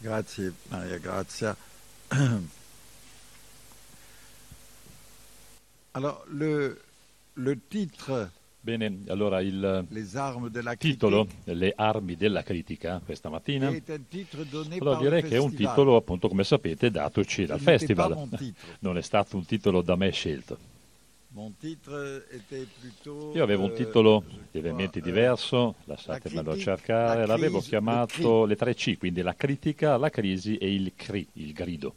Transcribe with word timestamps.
Grazie 0.00 0.52
Maria 0.68 0.98
Grazia. 0.98 1.56
Alors, 5.92 6.24
le, 6.30 6.76
le 7.34 7.58
titre 7.68 8.30
Bene, 8.64 9.02
allora 9.08 9.42
il 9.42 9.60
la 9.60 10.74
titolo, 10.74 11.28
Le 11.44 11.74
armi 11.76 12.16
della 12.16 12.42
critica, 12.42 12.98
questa 13.04 13.28
mattina, 13.28 13.68
allora 14.78 14.98
direi 14.98 15.22
che 15.22 15.36
è 15.36 15.38
un 15.38 15.52
titolo, 15.52 15.96
appunto, 15.96 16.28
come 16.28 16.44
sapete, 16.44 16.90
datoci 16.90 17.44
dal 17.44 17.60
festival. 17.60 18.26
Non 18.78 18.96
è 18.96 19.02
stato 19.02 19.36
un 19.36 19.44
titolo 19.44 19.82
da 19.82 19.96
me 19.96 20.08
scelto. 20.12 20.73
Io 23.34 23.42
avevo 23.42 23.64
un 23.64 23.70
euh, 23.70 23.74
titolo 23.74 24.22
lievemente 24.52 25.00
euh, 25.00 25.02
diverso, 25.02 25.74
lasciatemelo 25.84 26.56
cercare, 26.56 27.26
la 27.26 27.26
l'avevo 27.26 27.58
chiamato 27.58 28.44
le 28.44 28.54
tre 28.54 28.74
C, 28.74 28.96
quindi 28.96 29.20
la 29.20 29.34
critica, 29.34 29.96
la 29.96 30.10
crisi 30.10 30.56
e 30.56 30.72
il 30.72 30.92
cri, 30.94 31.26
il 31.32 31.52
grido. 31.52 31.96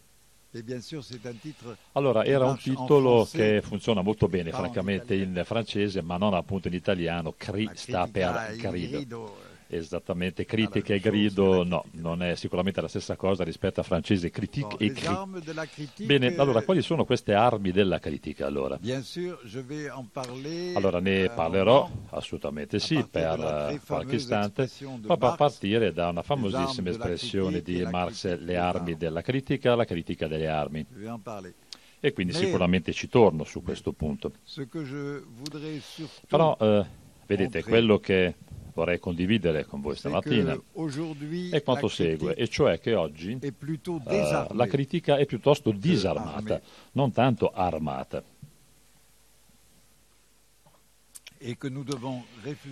Allora, 1.91 2.26
era 2.26 2.45
un 2.45 2.57
titolo 2.57 3.27
che 3.29 3.62
funziona 3.62 4.02
molto 4.02 4.27
bene, 4.27 4.49
francamente, 4.49 5.13
in 5.13 5.40
francese, 5.45 6.01
ma 6.01 6.17
non 6.17 6.34
appunto 6.34 6.67
in 6.67 6.73
italiano. 6.73 7.35
Cri 7.38 7.70
sta 7.73 8.07
per 8.07 8.55
grido. 8.55 9.46
Esattamente, 9.70 10.45
critica 10.45 10.94
e 10.94 10.99
grido, 10.99 11.63
no, 11.66 11.84
non 11.91 12.23
è 12.23 12.35
sicuramente 12.35 12.80
la 12.80 12.88
stessa 12.88 13.17
cosa 13.17 13.44
rispetto 13.44 13.81
a 13.81 13.84
francese 13.84 14.30
critique 14.30 14.77
bon, 14.77 14.88
e 14.88 14.91
critique, 14.91 16.05
Bene, 16.05 16.35
allora 16.38 16.62
quali 16.62 16.81
sono 16.81 17.03
queste 17.03 17.34
armi 17.34 17.71
della 17.71 17.99
critica 17.99 18.45
allora? 18.48 18.80
Allora 20.73 20.99
ne 21.02 21.23
euh, 21.23 21.30
parlerò, 21.31 21.85
en- 21.85 22.07
assolutamente 22.12 22.80
sì, 22.80 23.05
per 23.09 23.40
eh, 23.40 23.81
qualche 23.85 24.16
istante, 24.16 24.70
proprio 25.02 25.30
a 25.31 25.35
partire 25.35 25.91
da 25.91 26.07
una 26.07 26.21
famosissima 26.23 26.90
espressione 26.90 27.62
di 27.62 27.84
Marx, 27.84 28.38
le 28.40 28.55
armi 28.55 28.95
della 28.95 29.21
critica, 29.21 29.76
la 29.76 29.85
critica 29.85 30.27
delle 30.27 30.48
armi. 30.48 30.85
E 31.99 32.13
quindi 32.13 32.32
sicuramente 32.34 32.93
ci 32.93 33.10
torno 33.10 33.43
su 33.43 33.62
questo 33.62 33.91
punto. 33.91 34.32
Però, 36.27 36.57
eh, 36.60 36.85
vedete, 37.26 37.63
quello 37.63 37.99
che 37.99 38.35
vorrei 38.77 38.99
condividere 38.99 39.65
con 39.65 39.81
voi 39.81 39.95
stamattina 39.95 40.55
è 41.49 41.63
quanto 41.63 41.87
segue, 41.87 42.35
e 42.35 42.47
cioè 42.47 42.79
che 42.79 42.93
oggi 42.93 43.39
désarmée. 43.39 44.55
la 44.55 44.67
critica 44.67 45.17
è 45.17 45.25
piuttosto 45.25 45.71
disarmata, 45.71 46.61
non 46.91 47.11
tanto 47.11 47.51
armata. 47.51 48.23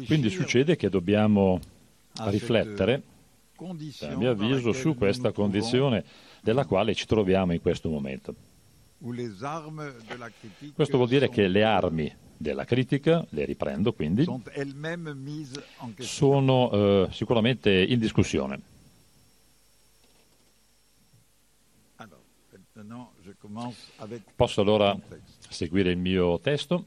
Quindi 0.06 0.30
succede 0.30 0.76
che 0.76 0.90
dobbiamo 0.90 1.60
riflettere, 2.26 3.02
a 4.02 4.16
mio 4.16 4.30
avviso, 4.30 4.74
su 4.74 4.96
questa 4.96 5.32
condizione 5.32 6.04
della 6.42 6.66
quale 6.66 6.94
ci 6.94 7.08
troviamo 7.08 7.52
in 7.52 7.62
questo 7.62 7.90
momento. 7.90 8.36
Questo 10.76 10.98
vuol 10.98 11.10
dire 11.10 11.30
che 11.30 11.48
le 11.48 11.64
armi 11.64 12.16
della 12.38 12.66
critica, 12.66 13.26
le 13.30 13.46
riprendo 13.46 13.94
quindi, 13.94 14.26
sono 16.00 16.72
eh, 16.72 17.08
sicuramente 17.12 17.72
in 17.84 18.00
discussione. 18.00 18.62
Posso 24.36 24.62
allora 24.62 24.98
seguire 25.50 25.92
il 25.92 25.98
mio 25.98 26.40
testo? 26.40 26.86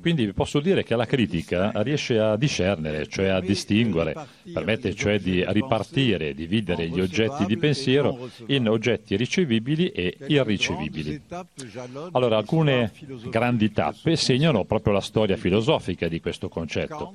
Quindi 0.00 0.26
vi 0.26 0.32
posso 0.32 0.58
dire 0.58 0.82
che 0.82 0.96
la 0.96 1.06
critica 1.06 1.70
riesce 1.82 2.18
a 2.18 2.36
discernere, 2.36 3.06
cioè 3.06 3.28
a 3.28 3.40
distinguere, 3.40 4.26
permette 4.52 4.92
cioè 4.94 5.20
di 5.20 5.44
ripartire, 5.46 6.34
dividere 6.34 6.88
gli 6.88 6.98
oggetti 6.98 7.46
di 7.46 7.56
pensiero 7.56 8.28
in 8.46 8.68
oggetti 8.68 9.14
ricevibili 9.14 9.90
e 9.90 10.16
irricevibili. 10.26 11.22
Allora, 12.10 12.38
alcune 12.38 12.90
grandi 13.28 13.70
tappe 13.70 14.16
segnano 14.16 14.64
proprio 14.64 14.94
la 14.94 15.00
storia 15.00 15.36
filosofica 15.36 16.08
di 16.08 16.18
questo 16.18 16.48
concetto. 16.48 17.14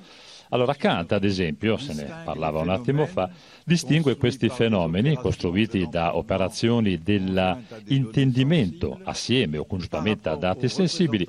Allora, 0.50 0.76
Kant, 0.76 1.12
ad 1.12 1.24
esempio, 1.24 1.78
se 1.78 1.94
ne 1.94 2.22
parlava 2.24 2.60
un 2.62 2.70
attimo 2.70 3.06
fa, 3.06 3.30
distingue 3.66 4.16
questi 4.16 4.48
fenomeni 4.50 5.16
costruiti 5.16 5.88
da 5.90 6.16
operazioni 6.16 7.02
dell'intendimento 7.02 9.00
assieme 9.04 9.58
o 9.58 9.66
congiuntamente 9.66 10.30
a 10.30 10.36
dati 10.36 10.70
sensibili 10.70 11.28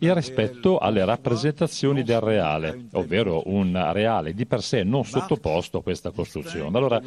in 0.00 0.14
rispetto 0.14 0.78
alle 0.78 1.04
rappresentazioni 1.04 2.02
del 2.02 2.20
reale, 2.20 2.86
ovvero 2.92 3.42
un 3.46 3.90
reale 3.92 4.34
di 4.34 4.46
per 4.46 4.62
sé 4.62 4.84
non 4.84 5.04
sottoposto 5.04 5.78
a 5.78 5.82
questa 5.82 6.10
costruzione. 6.10 6.76
Allora, 6.76 7.00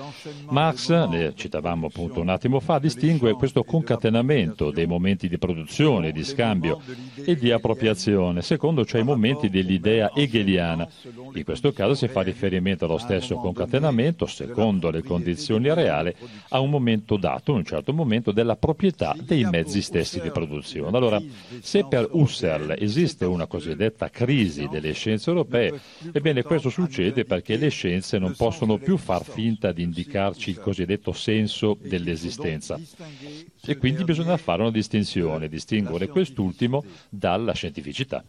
Marx, 0.49 0.89
ne 1.07 1.33
citavamo 1.35 1.87
appunto 1.87 2.19
un 2.19 2.29
attimo 2.29 2.59
fa, 2.59 2.79
distingue 2.79 3.33
questo 3.33 3.63
concatenamento 3.63 4.71
dei 4.71 4.85
momenti 4.85 5.29
di 5.29 5.37
produzione, 5.37 6.11
di 6.11 6.23
scambio 6.23 6.81
e 7.15 7.35
di 7.35 7.51
appropriazione, 7.51 8.41
secondo 8.41 8.85
cioè 8.85 9.01
i 9.01 9.05
momenti 9.05 9.49
dell'idea 9.49 10.11
hegeliana. 10.13 10.87
In 11.33 11.43
questo 11.43 11.71
caso 11.71 11.93
si 11.93 12.07
fa 12.07 12.21
riferimento 12.21 12.85
allo 12.85 12.97
stesso 12.97 13.35
concatenamento, 13.35 14.25
secondo 14.25 14.89
le 14.89 15.03
condizioni 15.03 15.73
reali, 15.73 16.13
a 16.49 16.59
un 16.59 16.69
momento 16.69 17.17
dato, 17.17 17.53
un 17.53 17.63
certo 17.63 17.93
momento, 17.93 18.31
della 18.31 18.55
proprietà 18.55 19.15
dei 19.17 19.45
mezzi 19.45 19.81
stessi 19.81 20.19
di 20.19 20.29
produzione. 20.29 20.97
Allora, 20.97 21.21
se 21.61 21.85
per 21.87 22.07
Husserl 22.11 22.75
esiste 22.83 23.25
una 23.25 23.45
cosiddetta 23.45 24.09
crisi 24.09 24.67
delle 24.69 24.93
scienze 24.93 25.29
europee, 25.29 25.79
ebbene 26.11 26.43
questo 26.43 26.69
succede 26.69 27.25
perché 27.25 27.57
le 27.57 27.69
scienze 27.69 28.17
non 28.17 28.33
possono 28.35 28.77
più 28.77 28.97
far 28.97 29.23
finta 29.23 29.71
di 29.71 29.83
indicarci 29.83 30.49
il 30.49 30.59
cosiddetto 30.59 31.11
senso 31.13 31.77
dell'esistenza. 31.79 32.79
E 33.63 33.77
quindi 33.77 34.03
bisogna 34.03 34.37
fare 34.37 34.61
una 34.61 34.71
distinzione, 34.71 35.47
distinguere 35.47 36.07
quest'ultimo 36.07 36.83
dalla 37.09 37.53
scientificità. 37.53 38.23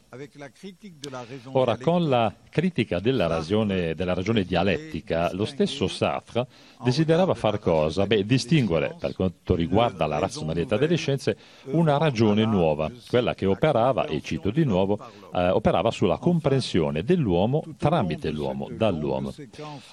Ora, 1.52 1.78
con 1.78 2.06
la 2.08 2.34
critica 2.50 3.00
della 3.00 3.26
ragione, 3.26 3.94
della 3.94 4.12
ragione 4.12 4.44
dialettica, 4.44 5.32
lo 5.32 5.46
stesso 5.46 5.88
Sartre 5.88 6.46
desiderava 6.84 7.32
far 7.32 7.58
cosa? 7.58 8.06
Beh, 8.06 8.26
distinguere, 8.26 8.94
per 8.98 9.14
quanto 9.14 9.54
riguarda 9.54 10.06
la 10.06 10.18
razionalità 10.18 10.76
delle 10.76 10.96
scienze, 10.96 11.36
una 11.66 11.96
ragione 11.96 12.44
nuova, 12.44 12.90
quella 13.08 13.34
che 13.34 13.46
operava, 13.46 14.04
e 14.04 14.20
cito 14.20 14.50
di 14.50 14.64
nuovo, 14.64 14.98
eh, 15.34 15.48
operava 15.48 15.90
sulla 15.90 16.18
comprensione 16.18 17.04
dell'uomo 17.04 17.64
tramite 17.78 18.30
l'uomo, 18.30 18.68
dall'uomo. 18.70 19.32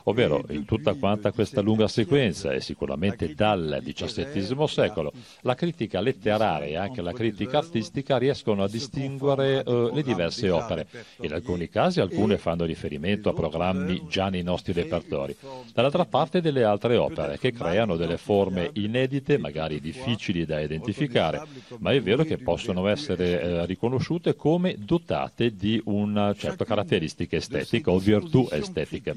Ovvero, 0.03 0.43
in 0.49 0.65
tutta 0.65 0.95
quanta 0.95 1.31
questa 1.31 1.61
lunga 1.61 1.87
sequenza, 1.87 2.51
e 2.51 2.59
sicuramente 2.59 3.33
dal 3.33 3.81
XVII 3.81 4.67
secolo, 4.67 5.13
la 5.41 5.55
critica 5.55 6.01
letteraria 6.01 6.67
e 6.67 6.75
anche 6.75 7.01
la 7.01 7.13
critica 7.13 7.59
artistica 7.59 8.17
riescono 8.17 8.63
a 8.63 8.67
distinguere 8.67 9.63
eh, 9.63 9.89
le 9.93 10.03
diverse 10.03 10.49
opere. 10.49 10.87
In 11.21 11.33
alcuni 11.33 11.69
casi 11.69 11.99
alcune 11.99 12.37
fanno 12.37 12.65
riferimento 12.65 13.29
a 13.29 13.33
programmi 13.33 14.05
già 14.09 14.29
nei 14.29 14.43
nostri 14.43 14.73
repertori, 14.73 15.35
dall'altra 15.73 16.05
parte 16.05 16.41
delle 16.41 16.63
altre 16.63 16.97
opere 16.97 17.37
che 17.37 17.51
creano 17.51 17.95
delle 17.95 18.17
forme 18.17 18.69
inedite, 18.73 19.37
magari 19.37 19.79
difficili 19.79 20.45
da 20.45 20.59
identificare, 20.59 21.41
ma 21.79 21.91
è 21.91 22.01
vero 22.01 22.23
che 22.23 22.37
possono 22.37 22.87
essere 22.87 23.41
eh, 23.41 23.65
riconosciute 23.65 24.35
come 24.35 24.75
dotate 24.77 25.55
di 25.55 25.81
una 25.85 26.33
certa 26.33 26.65
caratteristica 26.65 27.35
estetica 27.35 27.91
o 27.91 27.99
virtù 27.99 28.47
estetica. 28.51 29.15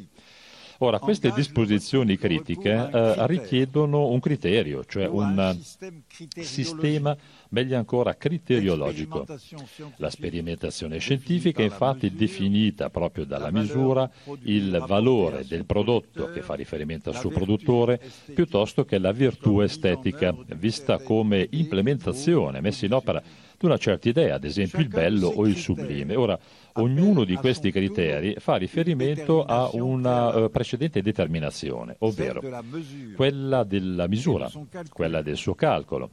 Ora, 0.83 0.99
queste 0.99 1.31
disposizioni 1.31 2.19
critiche 2.19 2.73
eh, 2.93 3.27
richiedono 3.29 4.09
un 4.09 4.19
criterio, 4.19 4.85
cioè 4.85 5.07
un 5.07 5.57
sistema, 6.41 7.17
meglio 7.51 7.77
ancora, 7.77 8.17
criteriologico. 8.17 9.25
La 9.99 10.11
sperimentazione 10.11 10.99
scientifica 10.99 11.63
è 11.63 11.67
infatti 11.67 12.13
definita 12.13 12.91
proprio 12.91 13.25
dalla 13.25 13.53
misura, 13.53 14.11
il 14.43 14.83
valore 14.85 15.47
del 15.47 15.67
prodotto 15.67 16.33
che 16.33 16.43
fa 16.43 16.55
riferimento 16.55 17.11
al 17.11 17.17
suo 17.17 17.31
produttore, 17.31 18.01
piuttosto 18.35 18.85
che 18.85 18.99
la 18.99 19.13
virtù 19.13 19.61
estetica, 19.61 20.35
vista 20.57 20.99
come 20.99 21.47
implementazione, 21.49 22.61
messa 22.61 22.87
in 22.87 22.95
opera 22.95 23.23
di 23.63 23.67
una 23.67 23.79
certa 23.79 24.09
idea, 24.09 24.35
ad 24.35 24.45
esempio 24.45 24.81
il 24.81 24.89
bello 24.89 25.29
o 25.29 25.47
il 25.47 25.57
sublime. 25.57 26.17
Ora, 26.17 26.39
ognuno 26.75 27.25
di 27.25 27.37
questi 27.37 27.71
criteri 27.71 28.35
fa 28.39 28.57
riferimento 28.57 29.45
a 29.45 29.71
una 29.73 30.37
uh, 30.37 30.51
precedente 30.51 31.01
determinazione, 31.01 31.97
ovvero 32.01 32.43
quella 33.15 33.63
della 33.63 34.09
misura, 34.09 34.51
quella 34.93 35.23
del 35.23 35.37
suo 35.37 35.55
calcolo, 35.55 36.11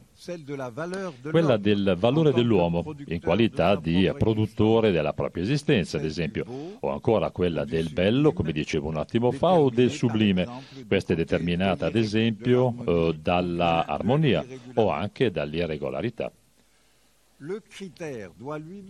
quella 1.30 1.58
del 1.58 1.96
valore 1.98 2.34
dell'uomo 2.34 2.94
in 3.08 3.20
qualità 3.20 3.76
di 3.76 4.12
produttore 4.18 4.92
della 4.92 5.14
propria 5.14 5.44
esistenza, 5.44 5.98
ad 5.98 6.06
esempio, 6.06 6.46
o 6.80 6.90
ancora 6.90 7.32
quella 7.32 7.66
del 7.66 7.92
bello, 7.92 8.32
come 8.34 8.52
dicevo 8.52 8.90
un 8.90 8.98
attimo 8.98 9.32
fa, 9.32 9.54
o 9.54 9.70
del 9.70 9.90
sublime. 9.90 10.48
Questa 10.88 11.14
è 11.14 11.16
determinata, 11.16 11.88
ad 11.88 11.96
esempio, 11.96 12.68
uh, 12.68 13.14
dalla 13.14 13.86
armonia 13.86 14.46
o 14.76 14.90
anche 14.90 15.32
dall'irregolarità. 15.32 16.32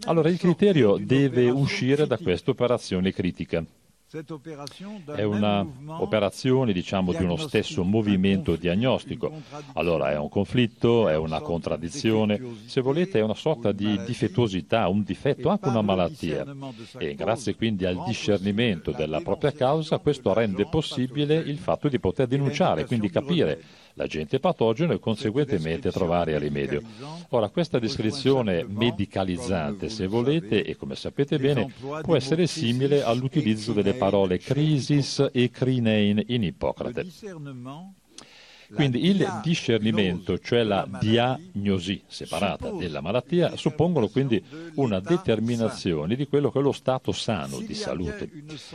Allora 0.05 0.29
il 0.29 0.37
criterio 0.39 0.97
deve 0.97 1.49
uscire 1.49 2.07
da 2.07 2.17
questa 2.17 2.51
operazione 2.51 3.11
critica. 3.11 3.63
È 5.15 5.21
un'operazione 5.21 6.73
diciamo, 6.73 7.13
di 7.13 7.23
uno 7.23 7.37
stesso 7.37 7.83
movimento 7.83 8.55
diagnostico. 8.55 9.31
Allora 9.73 10.09
è 10.09 10.17
un 10.17 10.29
conflitto, 10.29 11.07
è 11.07 11.15
una 11.15 11.41
contraddizione, 11.41 12.41
se 12.65 12.81
volete 12.81 13.19
è 13.19 13.21
una 13.21 13.35
sorta 13.35 13.71
di 13.71 14.01
difettuosità, 14.03 14.87
un 14.87 15.03
difetto, 15.03 15.49
anche 15.49 15.67
una 15.67 15.83
malattia. 15.83 16.43
E 16.97 17.13
grazie 17.13 17.55
quindi 17.55 17.85
al 17.85 18.01
discernimento 18.03 18.89
della 18.89 19.21
propria 19.21 19.51
causa, 19.51 19.99
questo 19.99 20.33
rende 20.33 20.65
possibile 20.65 21.35
il 21.35 21.59
fatto 21.59 21.87
di 21.87 21.99
poter 21.99 22.25
denunciare, 22.25 22.85
quindi 22.85 23.11
capire 23.11 23.61
l'agente 23.99 24.39
patogeno 24.39 24.93
e 24.93 24.99
conseguentemente 24.99 25.91
trovare 25.91 26.39
rimedio. 26.39 26.81
Ora, 27.29 27.49
questa 27.49 27.79
descrizione 27.79 28.65
medicalizzante, 28.65 29.89
se 29.89 30.07
volete, 30.07 30.63
e 30.63 30.77
come 30.77 30.95
sapete 30.95 31.37
bene, 31.37 31.71
può 32.01 32.15
essere 32.15 32.47
simile 32.47 33.03
all'utilizzo 33.03 33.73
delle 33.73 33.93
parole 33.93 34.39
crisis 34.39 35.29
e 35.33 35.49
crinein 35.51 36.23
in 36.27 36.43
Ippocrate. 36.43 37.05
Quindi 38.74 39.06
il 39.06 39.27
discernimento, 39.44 40.38
cioè 40.39 40.63
la 40.63 40.88
diagnosi 41.00 42.01
separata 42.07 42.69
della 42.69 43.01
malattia, 43.01 43.56
suppongono 43.56 44.07
quindi 44.07 44.44
una 44.75 45.00
determinazione 45.00 46.16
di 46.16 46.27
quello 46.27 46.51
che 46.51 46.60
è 46.60 46.62
lo 46.62 46.71
stato 46.71 47.12
sano 47.12 47.60
di 47.60 47.74
salute. 47.74 48.30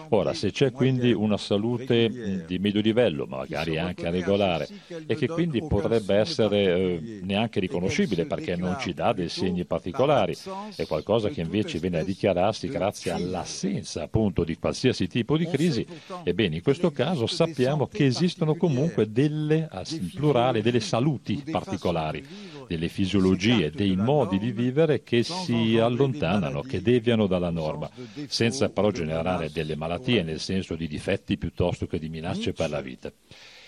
Ora, 0.08 0.35
se 0.35 0.50
c'è 0.50 0.73
quindi 0.73 1.12
una 1.12 1.37
salute 1.37 2.44
di 2.46 2.58
medio 2.58 2.81
livello, 2.81 3.26
magari 3.26 3.79
anche 3.79 4.11
regolare, 4.11 4.69
e 5.06 5.14
che 5.14 5.29
quindi 5.29 5.62
potrebbe 5.67 6.17
essere 6.17 6.64
eh, 6.64 7.20
neanche 7.23 7.61
riconoscibile 7.61 8.26
perché 8.26 8.56
non 8.56 8.76
ci 8.81 8.94
dà 8.94 9.12
dei 9.12 9.29
segni 9.29 9.64
particolari, 9.64 10.37
è 10.75 10.87
qualcosa 10.87 11.29
che 11.29 11.41
invece 11.41 11.79
viene 11.79 12.00
a 12.00 12.05
dichiararsi 12.05 12.69
grazie 12.69 13.12
all'assenza 13.12 14.02
appunto 14.02 14.44
di 14.44 14.56
qualsiasi 14.58 15.06
tipo 15.06 15.37
di 15.37 15.46
crisi, 15.46 15.87
ebbene 16.25 16.56
in 16.56 16.62
questo 16.62 16.91
caso 16.91 17.26
sappiamo 17.26 17.87
che 17.87 18.06
esistono 18.06 18.56
comunque 18.56 19.11
delle 19.11 19.69
in 19.90 20.10
plurale 20.10 20.62
delle 20.62 20.81
saluti 20.81 21.42
particolari, 21.50 22.25
delle 22.66 22.88
fisiologie, 22.88 23.70
dei 23.70 23.96
modi 23.96 24.38
di 24.38 24.52
vivere 24.52 25.02
che 25.02 25.22
si 25.22 25.78
allontanano, 25.78 26.62
che 26.62 26.82
deviano 26.82 27.26
dalla 27.26 27.50
norma, 27.50 27.90
senza 28.26 28.69
però 28.69 28.90
generare 28.90 29.50
delle 29.50 29.76
malattie 29.76 30.22
nel 30.22 30.40
senso 30.40 30.75
di 30.75 30.88
difetti 30.88 31.36
piuttosto 31.36 31.86
che 31.86 31.98
di 31.98 32.08
minacce 32.08 32.52
per 32.52 32.70
la 32.70 32.81
vita. 32.81 33.12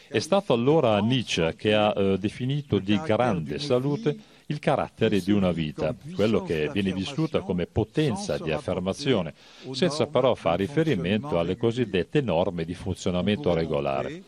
È 0.08 0.20
stato 0.20 0.52
allora 0.52 1.00
Nietzsche 1.00 1.54
che 1.56 1.74
ha 1.74 1.92
eh, 1.96 2.16
definito 2.18 2.78
di 2.78 2.98
grande 3.04 3.58
salute 3.58 4.16
il 4.46 4.60
carattere 4.60 5.20
di 5.20 5.32
una 5.32 5.50
vita, 5.50 5.94
quello 6.14 6.42
che 6.42 6.70
viene 6.72 6.92
vissuta 6.92 7.40
come 7.40 7.66
potenza 7.66 8.38
di 8.38 8.52
affermazione, 8.52 9.34
senza 9.72 10.06
però 10.06 10.34
fare 10.34 10.58
riferimento 10.58 11.38
alle 11.38 11.56
cosiddette 11.56 12.20
norme 12.20 12.64
di 12.64 12.74
funzionamento 12.74 13.52
regolare. 13.52 14.22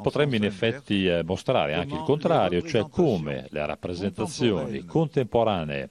Potremmo 0.00 0.34
in 0.36 0.44
effetti 0.44 1.06
eh, 1.06 1.22
mostrare 1.22 1.74
anche 1.74 1.94
il 1.94 2.02
contrario, 2.02 2.62
cioè 2.62 2.88
come 2.88 3.46
le 3.50 3.66
rappresentazioni 3.66 4.84
contemporanee 4.84 5.90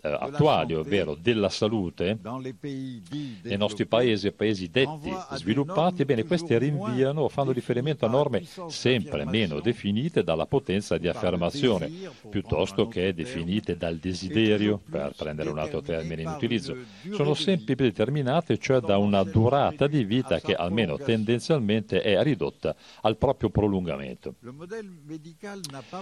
attuali, 0.00 0.74
ovvero 0.74 1.14
della 1.14 1.48
salute, 1.48 2.18
nei 2.22 3.56
nostri 3.56 3.86
paesi 3.86 4.28
e 4.28 4.32
paesi 4.32 4.70
detti 4.70 5.12
sviluppati, 5.34 6.02
ebbene 6.02 6.24
queste 6.24 6.58
rinviano 6.58 7.22
o 7.22 7.28
fanno 7.28 7.52
riferimento 7.52 8.06
a 8.06 8.08
norme 8.08 8.42
sempre 8.68 9.24
meno 9.24 9.60
definite 9.60 10.22
dalla 10.22 10.46
potenza 10.46 10.96
di 10.98 11.08
affermazione, 11.08 11.90
piuttosto 12.28 12.88
che 12.88 13.12
definite 13.14 13.76
dal 13.76 13.96
desiderio, 13.96 14.80
per 14.88 15.12
prendere 15.16 15.50
un 15.50 15.58
altro 15.58 15.80
termine 15.82 16.22
in 16.22 16.28
utilizzo. 16.28 16.76
Sono 17.12 17.34
sempre 17.34 17.74
determinate, 17.74 18.58
cioè 18.58 18.80
da 18.80 18.96
una 18.98 19.22
durata 19.22 19.86
di 19.86 20.04
vita 20.04 20.40
che 20.40 20.54
almeno 20.54 20.96
tendenzialmente 20.96 22.02
è 22.02 22.22
ridotta 22.22 22.74
al 23.02 23.16
proprio 23.16 23.50
prolungamento. 23.50 24.34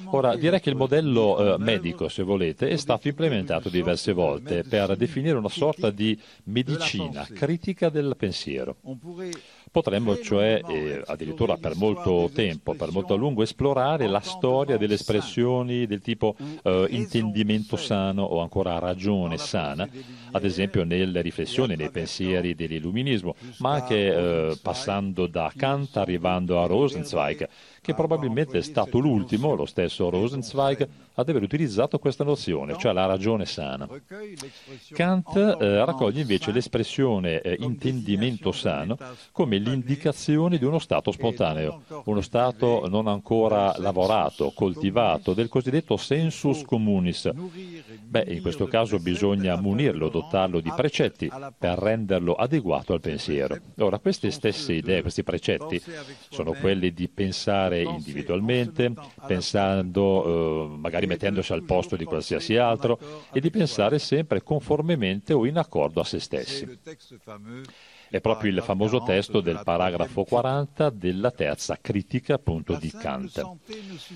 Ora, 0.06 0.36
direi 0.36 0.60
che 0.60 0.70
il 0.70 0.76
modello 0.76 1.54
eh, 1.54 1.58
medico, 1.58 2.08
se 2.08 2.22
volete, 2.22 2.68
è 2.68 2.76
stato 2.76 3.08
implementato 3.08 3.47
implementato 3.48 3.68
diverse 3.70 4.12
volte 4.12 4.62
per 4.62 4.96
definire 4.96 5.38
una 5.38 5.48
sorta 5.48 5.90
di 5.90 6.18
medicina 6.44 7.26
critica 7.32 7.88
del 7.88 8.14
pensiero. 8.16 8.76
Potremmo 9.70 10.18
cioè, 10.20 10.60
eh, 10.66 11.02
addirittura 11.06 11.56
per 11.56 11.74
molto 11.74 12.30
tempo, 12.32 12.74
per 12.74 12.90
molto 12.90 13.14
a 13.14 13.16
lungo, 13.16 13.42
esplorare 13.42 14.06
la 14.06 14.20
storia 14.20 14.76
delle 14.76 14.94
espressioni 14.94 15.86
del 15.86 16.00
tipo 16.00 16.36
eh, 16.62 16.86
intendimento 16.90 17.76
sano 17.76 18.22
o 18.22 18.40
ancora 18.40 18.78
ragione 18.78 19.36
sana, 19.38 19.88
ad 20.32 20.44
esempio 20.44 20.84
nelle 20.84 21.20
riflessioni, 21.20 21.76
nei 21.76 21.90
pensieri 21.90 22.54
dell'illuminismo, 22.54 23.34
ma 23.58 23.72
anche 23.72 23.96
eh, 23.96 24.58
passando 24.60 25.26
da 25.26 25.52
Kant 25.54 25.96
arrivando 25.96 26.60
a 26.60 26.66
Rosenzweig, 26.66 27.48
che 27.80 27.94
probabilmente 27.94 28.58
è 28.58 28.62
stato 28.62 28.98
l'ultimo, 28.98 29.54
lo 29.54 29.66
stesso 29.66 30.10
Rosenzweig, 30.10 30.88
ad 31.14 31.28
aver 31.28 31.42
utilizzato 31.42 31.98
questa 31.98 32.22
nozione, 32.22 32.76
cioè 32.78 32.92
la 32.92 33.06
ragione 33.06 33.44
sana. 33.44 33.88
Kant 34.92 35.36
eh, 35.36 35.84
raccoglie 35.84 36.20
invece 36.20 36.52
l'espressione 36.52 37.40
eh, 37.40 37.56
intendimento 37.58 38.52
sano 38.52 38.96
come 39.32 39.58
l'indicazione 39.58 40.58
di 40.58 40.64
uno 40.64 40.78
stato 40.78 41.10
spontaneo, 41.10 41.82
uno 42.04 42.20
stato 42.20 42.86
non 42.88 43.08
ancora 43.08 43.74
lavorato, 43.78 44.52
coltivato, 44.54 45.34
del 45.34 45.48
cosiddetto 45.48 45.96
sensus 45.96 46.62
communis. 46.64 47.30
Beh, 48.04 48.24
in 48.28 48.40
questo 48.40 48.66
caso 48.66 48.98
bisogna 48.98 49.60
munirlo, 49.60 50.08
dotarlo 50.08 50.60
di 50.60 50.72
precetti 50.74 51.28
per 51.58 51.78
renderlo 51.78 52.34
adeguato 52.34 52.92
al 52.92 53.00
pensiero. 53.00 53.58
Ora, 53.78 53.98
queste 53.98 54.30
stesse 54.30 54.74
idee, 54.74 55.02
questi 55.02 55.24
precetti, 55.24 55.82
sono 56.30 56.52
quelli 56.52 56.92
di 56.92 57.08
pensare 57.08 57.77
pensare 57.78 57.82
individualmente, 57.82 58.92
pensando, 59.26 60.72
eh, 60.72 60.76
magari 60.78 61.06
mettendosi 61.06 61.52
al 61.52 61.62
posto 61.62 61.96
di 61.96 62.04
qualsiasi 62.04 62.56
altro, 62.56 62.98
e 63.32 63.40
di 63.40 63.50
pensare 63.50 63.98
sempre 63.98 64.42
conformemente 64.42 65.32
o 65.32 65.46
in 65.46 65.58
accordo 65.58 66.00
a 66.00 66.04
se 66.04 66.18
stessi. 66.20 66.78
È 68.10 68.20
proprio 68.20 68.50
il 68.50 68.62
famoso 68.62 69.02
testo 69.02 69.40
del 69.40 69.60
paragrafo 69.62 70.24
40 70.24 70.90
della 70.90 71.30
terza 71.30 71.78
critica 71.80 72.34
appunto 72.34 72.76
di 72.80 72.90
Kant. 72.90 73.42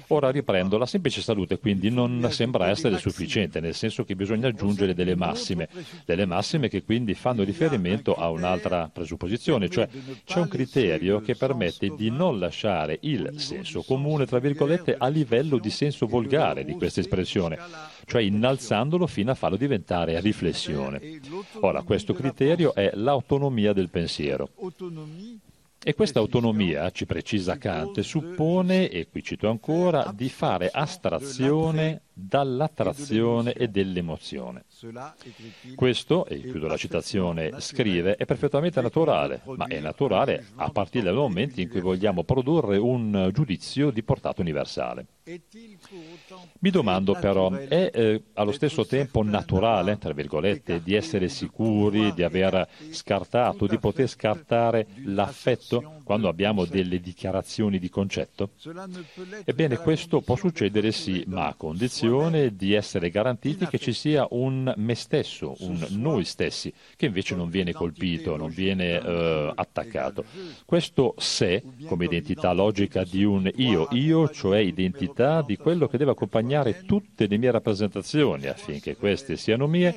Ora 0.08 0.30
riprendo, 0.30 0.78
la 0.78 0.86
semplice 0.86 1.20
salute 1.20 1.58
quindi 1.58 1.90
non 1.90 2.26
sembra 2.30 2.68
essere 2.68 2.98
sufficiente, 2.98 3.60
nel 3.60 3.74
senso 3.74 4.04
che 4.04 4.16
bisogna 4.16 4.48
aggiungere 4.48 4.94
delle 4.94 5.14
massime, 5.14 5.68
delle 6.06 6.24
massime 6.24 6.68
che 6.68 6.84
quindi 6.84 7.14
fanno 7.14 7.42
riferimento 7.42 8.14
a 8.14 8.30
un'altra 8.30 8.88
presupposizione, 8.92 9.68
cioè 9.68 9.88
c'è 10.25 10.40
un 10.40 10.49
criterio 10.49 11.20
che 11.20 11.34
permette 11.34 11.94
di 11.94 12.11
non 12.11 12.38
lasciare 12.38 12.99
il 13.02 13.34
senso 13.37 13.82
comune, 13.82 14.26
tra 14.26 14.38
virgolette, 14.38 14.96
a 14.96 15.08
livello 15.08 15.58
di 15.58 15.70
senso 15.70 16.06
volgare 16.06 16.64
di 16.64 16.72
questa 16.75 17.00
espressione, 17.00 17.58
cioè 18.06 18.22
innalzandolo 18.22 19.06
fino 19.06 19.30
a 19.30 19.34
farlo 19.34 19.56
diventare 19.56 20.18
riflessione. 20.20 21.20
Ora, 21.61 21.82
questo 21.82 22.14
criterio 22.14 22.75
è 22.75 22.90
l'autonomia 22.94 23.72
del 23.72 23.81
pensiero. 23.88 24.48
E 25.84 25.94
questa 25.94 26.20
autonomia, 26.20 26.90
ci 26.90 27.06
precisa 27.06 27.58
Kant, 27.58 28.00
suppone, 28.00 28.88
e 28.88 29.08
qui 29.08 29.22
cito 29.22 29.48
ancora, 29.48 30.12
di 30.14 30.28
fare 30.28 30.70
astrazione 30.72 32.02
dall'attrazione 32.12 33.52
e 33.52 33.69
dell'emozione. 33.69 34.64
Questo, 35.75 36.26
e 36.26 36.40
chiudo 36.40 36.66
la 36.66 36.76
citazione, 36.76 37.61
scrive, 37.61 38.16
è 38.16 38.25
perfettamente 38.25 38.81
naturale, 38.81 39.42
ma 39.57 39.66
è 39.66 39.81
naturale 39.81 40.47
a 40.57 40.71
partire 40.71 41.04
dal 41.04 41.14
momento 41.14 41.61
in 41.61 41.69
cui 41.69 41.81
vogliamo 41.81 42.25
produrre 42.25 42.76
un 42.76 43.31
giudizio 43.33 43.90
di 43.90 44.02
portata 44.02 44.40
universale. 44.40 45.07
Mi 46.59 46.71
domando 46.71 47.14
però, 47.14 47.50
è 47.52 47.90
eh, 47.92 48.23
allo 48.35 48.52
stesso 48.52 48.85
tempo 48.85 49.23
naturale, 49.23 49.97
tra 49.99 50.12
virgolette, 50.12 50.83
di 50.83 50.95
essere 50.95 51.28
sicuri 51.28 52.12
di 52.12 52.25
aver 52.25 52.69
scartato, 52.90 53.66
di 53.66 53.78
poter 53.78 54.09
scartare 54.09 54.87
l'affetto 55.04 56.00
quando 56.02 56.28
abbiamo 56.28 56.64
delle 56.64 57.00
dichiarazioni 57.00 57.78
di 57.78 57.88
concetto? 57.88 58.50
Ebbene, 59.44 59.78
questo 59.78 60.21
può 60.21 60.37
succedere 60.37 60.92
sì, 60.92 61.25
ma 61.26 61.49
a 61.49 61.54
condizione 61.54 62.54
di 62.54 62.73
essere 62.75 63.11
garantiti 63.11 63.66
che 63.66 63.78
ci 63.78 63.92
sia 63.92 64.26
un 64.30 64.73
me 64.76 64.94
stesso, 64.94 65.54
un 65.61 65.87
noi 65.90 66.25
stessi, 66.25 66.73
che 66.97 67.06
invece 67.06 67.35
non 67.35 67.50
viene 67.50 67.73
colpito, 67.73 68.37
non 68.37 68.50
viene 68.50 69.00
eh, 69.00 69.52
attaccato. 69.54 70.25
Questo 70.64 71.14
se, 71.18 71.62
come 71.87 72.04
identità 72.04 72.52
logica 72.52 73.04
di 73.04 73.25
un 73.25 73.50
io, 73.56 73.88
io, 73.90 74.28
cioè 74.30 74.59
identità 74.59 75.42
di 75.42 75.56
quello 75.56 75.88
che 75.88 75.99
deve 75.99 76.12
accompagnare 76.12 76.85
tutte 76.85 77.26
le 77.26 77.38
mie 77.38 77.50
rappresentazioni 77.50 78.47
affinché 78.47 78.97
queste 78.97 79.37
siano 79.37 79.66
mie, 79.66 79.94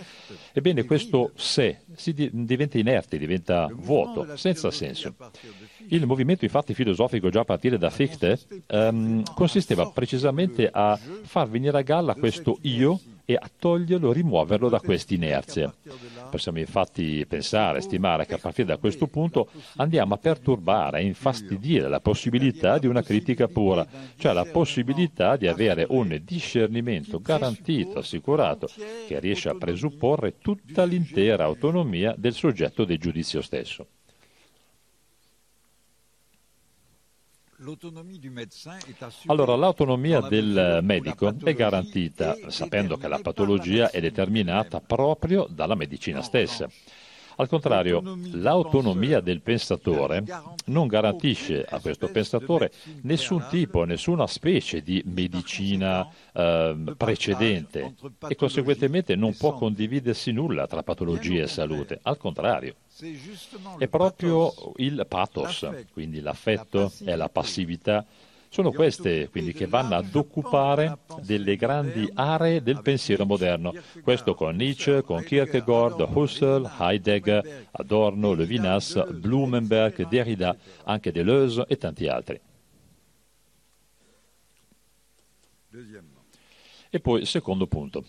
ebbene 0.54 0.84
questo 0.84 1.32
si 1.36 2.14
diventa 2.32 2.78
inerte, 2.78 3.18
diventa 3.18 3.70
vuoto, 3.72 4.36
senza 4.36 4.72
senso. 4.72 5.16
Il 5.90 6.06
movimento 6.06 6.46
infatti 6.46 6.74
filosofico 6.74 7.30
già 7.30 7.42
a 7.42 7.46
partire 7.46 7.78
da 7.78 7.90
Fichte 7.90 8.40
ehm, 8.68 9.24
consisteva 9.34 9.90
precisamente 9.90 10.70
a 10.72 10.98
far 11.24 11.50
venire 11.50 11.78
a 11.78 11.82
galla 11.82 12.16
questo 12.16 12.58
io 12.62 13.00
e 13.26 13.34
a 13.34 13.50
toglierlo, 13.58 14.14
rimuoverlo 14.14 14.70
da 14.70 14.80
questa 14.80 15.16
inerzia. 15.16 15.74
possiamo 16.30 16.60
infatti 16.60 17.26
pensare, 17.26 17.82
stimare 17.82 18.26
che 18.26 18.36
a 18.36 18.38
partire 18.38 18.68
da 18.68 18.78
questo 18.78 19.08
punto 19.08 19.50
andiamo 19.78 20.14
a 20.14 20.18
perturbare, 20.18 20.98
a 20.98 21.02
infastidire 21.02 21.90
la 21.90 22.00
possibilità 22.00 22.78
di 22.78 22.88
una 22.88 23.02
critica 23.02 23.48
pura, 23.48 23.86
cioè 24.18 24.32
la 24.34 24.46
possibilità 24.46 25.38
di 25.38 25.48
avere 25.48 25.88
un 25.90 26.20
discernimento 26.24 27.20
garantito, 27.20 28.00
assicurato, 28.00 28.70
che 29.08 29.20
riesce 29.20 29.50
a 29.50 29.56
presupporre 29.56 30.38
tutta 30.38 30.84
l'intera 30.84 31.46
autonomia 31.46 32.14
del 32.16 32.34
soggetto 32.34 32.86
del 32.86 33.00
giudizio 33.00 33.42
stesso. 33.42 33.88
Allora, 39.26 39.56
l'autonomia 39.56 40.22
del 40.22 40.80
medico 40.84 41.34
è 41.44 41.54
garantita 41.54 42.36
sapendo 42.48 42.98
che 42.98 43.08
la 43.08 43.20
patologia 43.20 43.90
è 43.90 44.00
determinata 44.00 44.80
proprio 44.80 45.48
dalla 45.50 45.76
medicina 45.76 46.22
stessa. 46.22 46.70
Al 47.38 47.48
contrario, 47.48 48.02
l'autonomia 48.32 49.20
del 49.20 49.42
pensatore 49.42 50.24
non 50.66 50.88
garantisce 50.88 51.66
a 51.68 51.80
questo 51.80 52.08
pensatore 52.10 52.72
nessun 53.02 53.46
tipo, 53.50 53.84
nessuna 53.84 54.26
specie 54.28 54.82
di 54.82 55.02
medicina 55.06 56.08
eh, 56.34 56.94
precedente 56.96 57.96
e 58.28 58.36
conseguentemente 58.36 59.16
non 59.16 59.36
può 59.36 59.54
condividersi 59.54 60.32
nulla 60.32 60.66
tra 60.68 60.84
patologia 60.84 61.44
e 61.44 61.48
salute. 61.48 62.00
Al 62.04 62.18
contrario, 62.18 62.76
è 63.78 63.88
proprio 63.88 64.54
il 64.78 65.06
pathos, 65.08 65.70
quindi 65.92 66.22
l'affetto 66.22 66.92
e 67.04 67.16
la 67.16 67.28
passività 67.28 68.06
sono 68.56 68.72
queste 68.72 69.28
quindi 69.28 69.52
che 69.52 69.68
vanno 69.68 69.96
ad 69.96 70.16
occupare 70.16 71.00
delle 71.22 71.58
grandi 71.58 72.10
aree 72.14 72.64
del 72.64 72.82
pensiero 72.82 73.26
moderno. 73.26 73.74
Questo 74.02 74.34
con 74.34 74.56
Nietzsche, 74.56 75.02
con 75.02 75.22
Kierkegaard, 75.22 76.00
Husserl, 76.00 76.72
Heidegger, 76.80 77.68
Adorno, 77.72 78.32
Levinas, 78.32 79.12
Blumenberg, 79.12 80.08
Derrida, 80.08 80.56
anche 80.86 81.12
Deleuze 81.12 81.66
e 81.68 81.76
tanti 81.76 82.08
altri. 82.08 82.40
E 86.90 87.00
poi, 87.02 87.26
secondo 87.26 87.68
punto. 87.68 88.06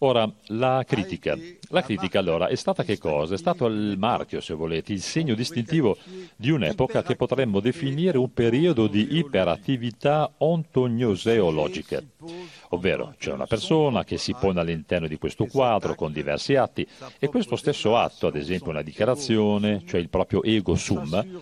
Ora, 0.00 0.30
la 0.48 0.84
critica. 0.86 1.36
La 1.70 1.82
critica 1.82 2.18
allora 2.18 2.48
è 2.48 2.54
stata 2.54 2.84
che 2.84 2.98
cosa? 2.98 3.34
È 3.34 3.38
stato 3.38 3.66
il 3.66 3.96
marchio, 3.98 4.40
se 4.40 4.54
volete, 4.54 4.92
il 4.92 5.00
segno 5.00 5.34
distintivo 5.34 5.96
di 6.36 6.50
un'epoca 6.50 7.02
che 7.02 7.16
potremmo 7.16 7.60
definire 7.60 8.18
un 8.18 8.32
periodo 8.32 8.86
di 8.86 9.16
iperattività 9.16 10.30
ontognoseologica. 10.36 12.02
Ovvero 12.70 13.14
c'è 13.18 13.32
una 13.32 13.46
persona 13.46 14.04
che 14.04 14.18
si 14.18 14.34
pone 14.38 14.60
all'interno 14.60 15.06
di 15.06 15.18
questo 15.18 15.46
quadro 15.46 15.94
con 15.94 16.12
diversi 16.12 16.56
atti 16.56 16.86
e 17.18 17.28
questo 17.28 17.56
stesso 17.56 17.96
atto, 17.96 18.26
ad 18.26 18.36
esempio 18.36 18.70
una 18.70 18.82
dichiarazione, 18.82 19.82
cioè 19.86 20.00
il 20.00 20.08
proprio 20.08 20.42
ego 20.42 20.74
sum, 20.74 21.40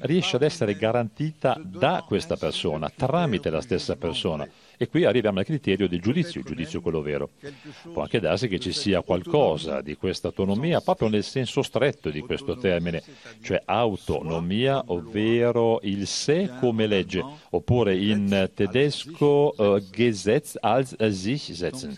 riesce 0.00 0.36
ad 0.36 0.42
essere 0.42 0.76
garantita 0.76 1.60
da 1.62 2.04
questa 2.06 2.36
persona, 2.36 2.90
tramite 2.94 3.50
la 3.50 3.60
stessa 3.60 3.96
persona. 3.96 4.48
E 4.76 4.88
qui 4.88 5.04
arriviamo 5.04 5.38
al 5.38 5.44
criterio 5.44 5.86
del 5.88 6.00
giudizio, 6.00 6.40
il 6.40 6.46
giudizio 6.46 6.80
quello 6.80 7.00
vero. 7.00 7.30
Può 7.92 8.02
anche 8.02 8.18
darsi 8.18 8.48
che 8.48 8.58
ci 8.58 8.72
sia 8.72 9.02
qualcosa 9.02 9.80
di 9.80 9.96
questa 9.96 10.28
autonomia 10.28 10.80
proprio 10.80 11.08
nel 11.08 11.22
senso 11.22 11.62
stretto 11.62 12.10
di 12.10 12.20
questo 12.20 12.56
termine, 12.56 13.02
cioè 13.40 13.62
autonomia, 13.64 14.82
ovvero 14.86 15.78
il 15.82 16.06
sé 16.08 16.50
come 16.58 16.86
legge, 16.86 17.24
oppure 17.50 17.96
in 17.96 18.50
tedesco 18.52 19.54
uh, 19.56 19.78
Gesetz 19.90 20.56
als 20.60 20.96
sich 21.08 21.52
setzen. 21.52 21.94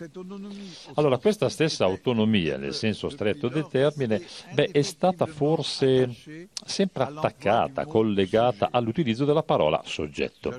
Allora 0.95 1.17
questa 1.17 1.49
stessa 1.49 1.85
autonomia, 1.85 2.57
nel 2.57 2.75
senso 2.75 3.09
stretto 3.09 3.47
del 3.47 3.67
termine, 3.69 4.21
beh, 4.53 4.69
è 4.71 4.81
stata 4.83 5.25
forse 5.25 6.47
sempre 6.63 7.03
attaccata, 7.03 7.85
collegata 7.85 8.69
all'utilizzo 8.71 9.25
della 9.25 9.43
parola 9.43 9.81
soggetto. 9.83 10.55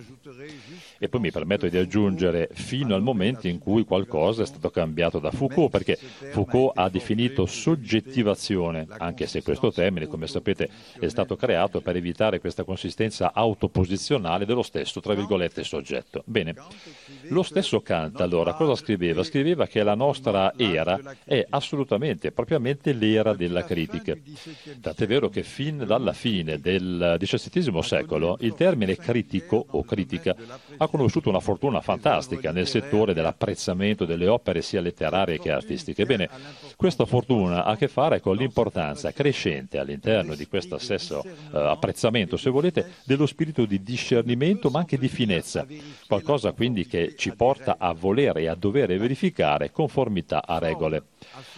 E 0.98 1.08
poi 1.08 1.20
mi 1.20 1.30
permetto 1.30 1.68
di 1.68 1.76
aggiungere 1.76 2.07
fino 2.52 2.94
al 2.94 3.02
momento 3.02 3.48
in 3.48 3.58
cui 3.58 3.84
qualcosa 3.84 4.42
è 4.42 4.46
stato 4.46 4.70
cambiato 4.70 5.18
da 5.18 5.30
Foucault, 5.30 5.70
perché 5.70 5.96
Foucault 5.96 6.72
ha 6.74 6.88
definito 6.88 7.46
soggettivazione, 7.46 8.86
anche 8.98 9.26
se 9.26 9.42
questo 9.42 9.70
termine, 9.70 10.06
come 10.06 10.26
sapete, 10.26 10.68
è 10.98 11.08
stato 11.08 11.36
creato 11.36 11.80
per 11.80 11.96
evitare 11.96 12.40
questa 12.40 12.64
consistenza 12.64 13.32
autoposizionale 13.34 14.46
dello 14.46 14.62
stesso, 14.62 15.00
tra 15.00 15.14
virgolette, 15.14 15.62
soggetto. 15.64 16.22
Bene, 16.24 16.54
lo 17.28 17.42
stesso 17.42 17.80
Kant 17.80 18.20
allora 18.20 18.54
cosa 18.54 18.74
scriveva? 18.74 19.22
Scriveva 19.22 19.66
che 19.66 19.82
la 19.82 19.94
nostra 19.94 20.54
era 20.56 21.00
è 21.24 21.46
assolutamente, 21.48 22.32
propriamente 22.32 22.92
l'era 22.92 23.34
della 23.34 23.64
critica. 23.64 24.16
Tant'è 24.80 25.06
vero 25.06 25.28
che 25.28 25.42
fin 25.42 25.84
dalla 25.86 26.12
fine 26.12 26.58
del 26.58 27.16
XVII 27.18 27.82
secolo 27.82 28.36
il 28.40 28.54
termine 28.54 28.96
critico 28.96 29.64
o 29.70 29.84
critica 29.84 30.34
ha 30.76 30.88
conosciuto 30.88 31.28
una 31.28 31.40
fortuna 31.40 31.80
fantastica 31.80 31.97
nel 32.52 32.66
settore 32.66 33.14
dell'apprezzamento 33.14 34.04
delle 34.04 34.28
opere 34.28 34.62
sia 34.62 34.80
letterarie 34.80 35.38
che 35.38 35.50
artistiche. 35.50 36.04
Bene, 36.04 36.28
questa 36.76 37.04
fortuna 37.04 37.64
ha 37.64 37.72
a 37.72 37.76
che 37.76 37.88
fare 37.88 38.20
con 38.20 38.36
l'importanza 38.36 39.12
crescente 39.12 39.78
all'interno 39.78 40.34
di 40.34 40.46
questo 40.46 40.78
stesso 40.78 41.22
uh, 41.24 41.56
apprezzamento, 41.56 42.36
se 42.36 42.50
volete, 42.50 42.92
dello 43.04 43.26
spirito 43.26 43.64
di 43.64 43.82
discernimento 43.82 44.70
ma 44.70 44.80
anche 44.80 44.98
di 44.98 45.08
finezza, 45.08 45.66
qualcosa 46.06 46.52
quindi 46.52 46.86
che 46.86 47.14
ci 47.16 47.34
porta 47.34 47.76
a 47.78 47.92
volere 47.92 48.42
e 48.42 48.48
a 48.48 48.54
dover 48.54 48.96
verificare 48.96 49.70
conformità 49.70 50.42
a 50.44 50.58
regole. 50.58 51.02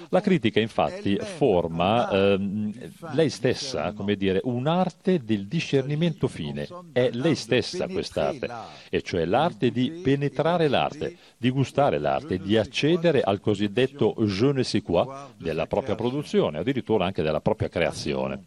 La 0.08 0.20
critica 0.20 0.60
infatti 0.60 1.16
forma 1.16 2.10
ehm, 2.10 2.72
lei 3.12 3.30
stessa, 3.30 3.92
come 3.92 4.16
dire, 4.16 4.40
un'arte 4.44 5.24
del 5.24 5.46
discernimento 5.46 6.28
fine, 6.28 6.68
è 6.92 7.10
lei 7.12 7.34
stessa 7.34 7.86
quest'arte, 7.88 8.48
e 8.88 9.02
cioè 9.02 9.24
l'arte 9.24 9.70
di 9.70 10.00
penetrare 10.02 10.68
l'arte, 10.68 11.16
di 11.36 11.50
gustare 11.50 11.98
l'arte, 11.98 12.38
di 12.38 12.56
accedere 12.56 13.22
al 13.22 13.40
cosiddetto 13.40 14.14
je 14.18 14.52
ne 14.52 14.64
sais 14.64 14.82
quoi 14.82 15.06
della 15.36 15.66
propria 15.66 15.94
produzione, 15.94 16.58
addirittura 16.58 17.04
anche 17.04 17.22
della 17.22 17.40
propria 17.40 17.68
creazione. 17.68 18.44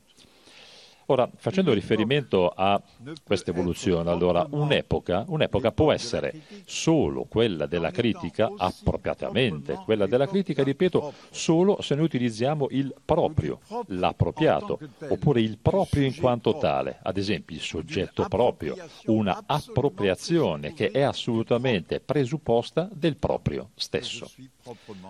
Ora, 1.08 1.30
facendo 1.36 1.74
riferimento 1.74 2.50
a 2.50 2.82
questa 3.24 3.52
evoluzione, 3.52 4.10
allora 4.10 4.48
un'epoca, 4.50 5.26
un'epoca, 5.28 5.72
può 5.72 5.92
essere 5.92 6.42
solo 6.66 7.26
quella 7.26 7.66
della 7.66 7.92
critica 7.92 8.50
appropriatamente, 8.56 9.82
quella 9.84 10.06
della 10.06 10.28
critica, 10.28 10.64
ripeto, 10.64 11.14
solo 11.30 11.82
se 11.82 11.96
noi 11.96 12.06
utilizziamo 12.06 12.68
il 12.72 12.94
proprio, 13.04 13.60
l'appropriato, 13.88 14.80
oppure 15.10 15.42
il 15.42 15.58
proprio 15.58 16.04
in 16.06 16.16
quanto 16.16 16.58
tale, 16.58 17.00
ad 17.02 17.18
esempio 17.18 17.56
il 17.56 17.62
soggetto 17.62 18.26
proprio, 18.30 18.76
una 19.06 19.44
appropriazione 19.46 20.74
che 20.74 20.92
è 20.92 21.02
assolutamente 21.02 22.00
presupposta 22.00 22.90
del 22.92 23.18
proprio 23.18 23.72
stesso. 23.76 24.30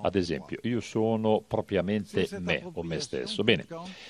Ad 0.02 0.16
esempio, 0.16 0.58
io 0.64 0.80
sono 0.82 1.44
propriamente 1.46 2.28
me 2.40 2.68
o 2.74 2.82
me 2.82 3.00
stesso. 3.00 3.44
Bene, 3.44 3.68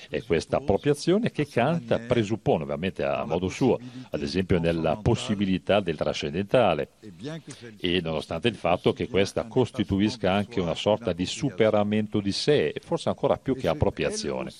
è 0.08 0.22
questa 0.22 0.56
appropriazione 0.56 1.30
che 1.30 1.46
Kant 1.86 2.06
presuppone, 2.06 2.64
ovviamente 2.64 3.04
a 3.04 3.24
modo 3.24 3.48
suo, 3.48 3.78
ad 4.10 4.22
esempio 4.22 4.58
nella 4.58 4.96
possibilità 4.96 5.80
del 5.80 5.96
trascendentale. 5.96 6.88
e 7.78 8.00
nonostante 8.02 8.48
il 8.48 8.54
fatto 8.54 8.92
che 8.92 9.08
questa 9.08 9.44
costituisca 9.44 10.32
anche 10.32 10.60
una 10.60 10.74
sorta 10.74 11.12
di 11.12 11.26
superamento 11.26 12.20
di 12.20 12.32
sé, 12.32 12.68
e 12.68 12.80
forse 12.80 13.08
ancora 13.08 13.36
più 13.36 13.56
che 13.56 13.68
appropriazione. 13.68 14.52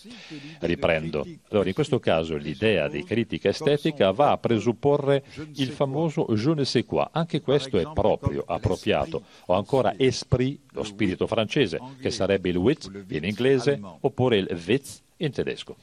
Riprendo. 0.61 1.26
Allora, 1.50 1.69
in 1.69 1.75
questo 1.75 1.99
caso 1.99 2.37
l'idea 2.37 2.88
di 2.88 3.04
critica 3.04 3.49
estetica 3.49 4.11
va 4.11 4.33
a 4.33 4.38
presupporre 4.38 5.25
il 5.57 5.69
famoso 5.69 6.26
je 6.35 6.54
ne 6.54 6.64
sais 6.64 6.85
quoi, 6.85 7.07
anche 7.12 7.40
questo 7.40 7.78
è 7.78 7.90
proprio, 7.93 8.45
appropriato, 8.47 9.23
o 9.47 9.54
ancora 9.54 9.95
esprit 9.97 10.61
lo 10.73 10.83
spirito 10.83 11.26
francese, 11.26 11.81
che 12.00 12.11
sarebbe 12.11 12.49
il 12.49 12.57
wit 12.57 13.04
in 13.09 13.25
inglese 13.25 13.81
oppure 14.00 14.38
il 14.38 14.62
witz 14.66 15.02
in 15.19 15.31
tedesco. 15.31 15.76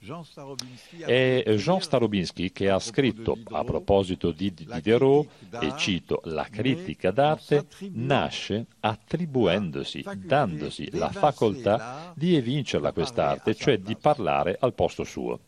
È 0.00 1.54
Jean 1.56 1.80
Starobinski 1.80 2.52
che 2.52 2.70
ha 2.70 2.78
scritto 2.78 3.36
a 3.50 3.64
proposito 3.64 4.30
di 4.30 4.54
Diderot, 4.54 5.26
e 5.60 5.74
cito, 5.76 6.20
la 6.24 6.46
critica 6.48 7.10
d'arte 7.10 7.66
nasce 7.92 8.66
attribuendosi, 8.80 10.04
dandosi 10.16 10.90
la 10.92 11.10
facoltà 11.10 12.12
di 12.14 12.36
evincerla 12.36 12.92
quest'arte, 12.92 13.54
cioè 13.54 13.78
di 13.78 13.96
parlare 13.96 14.56
al 14.60 14.72
posto 14.72 15.02
suo. 15.04 15.40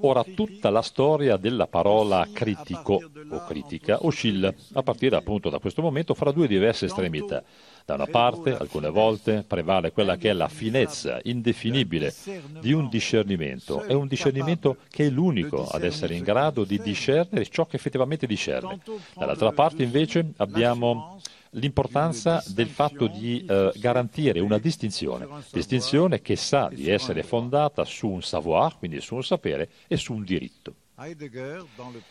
Ora 0.00 0.24
tutta 0.24 0.68
la 0.68 0.82
storia 0.82 1.36
della 1.36 1.68
parola 1.68 2.26
critico 2.32 3.00
o 3.30 3.44
critica 3.44 4.04
oscilla 4.04 4.52
a 4.72 4.82
partire 4.82 5.14
appunto 5.14 5.48
da 5.48 5.60
questo 5.60 5.80
momento 5.80 6.14
fra 6.14 6.32
due 6.32 6.48
diverse 6.48 6.86
estremità. 6.86 7.44
Da 7.84 7.94
una 7.94 8.06
parte, 8.06 8.56
alcune 8.56 8.88
volte, 8.88 9.44
prevale 9.46 9.92
quella 9.92 10.16
che 10.16 10.30
è 10.30 10.32
la 10.32 10.48
finezza 10.48 11.20
indefinibile 11.22 12.12
di 12.60 12.72
un 12.72 12.88
discernimento. 12.88 13.82
È 13.82 13.92
un 13.92 14.08
discernimento 14.08 14.78
che 14.88 15.06
è 15.06 15.10
l'unico 15.10 15.68
ad 15.68 15.84
essere 15.84 16.14
in 16.14 16.24
grado 16.24 16.64
di 16.64 16.80
discernere 16.80 17.46
ciò 17.46 17.66
che 17.66 17.76
effettivamente 17.76 18.26
discerne. 18.26 18.80
Dall'altra 19.14 19.52
parte, 19.52 19.82
invece, 19.82 20.32
abbiamo 20.38 21.13
l'importanza 21.54 22.42
del 22.46 22.68
fatto 22.68 23.06
di 23.06 23.44
eh, 23.44 23.72
garantire 23.76 24.40
una 24.40 24.58
distinzione, 24.58 25.26
distinzione 25.50 26.20
che 26.20 26.36
sa 26.36 26.68
di 26.72 26.90
essere 26.90 27.22
fondata 27.22 27.84
su 27.84 28.08
un 28.08 28.22
savoir, 28.22 28.76
quindi 28.78 29.00
su 29.00 29.14
un 29.14 29.24
sapere, 29.24 29.68
e 29.86 29.96
su 29.96 30.12
un 30.12 30.24
diritto. 30.24 30.74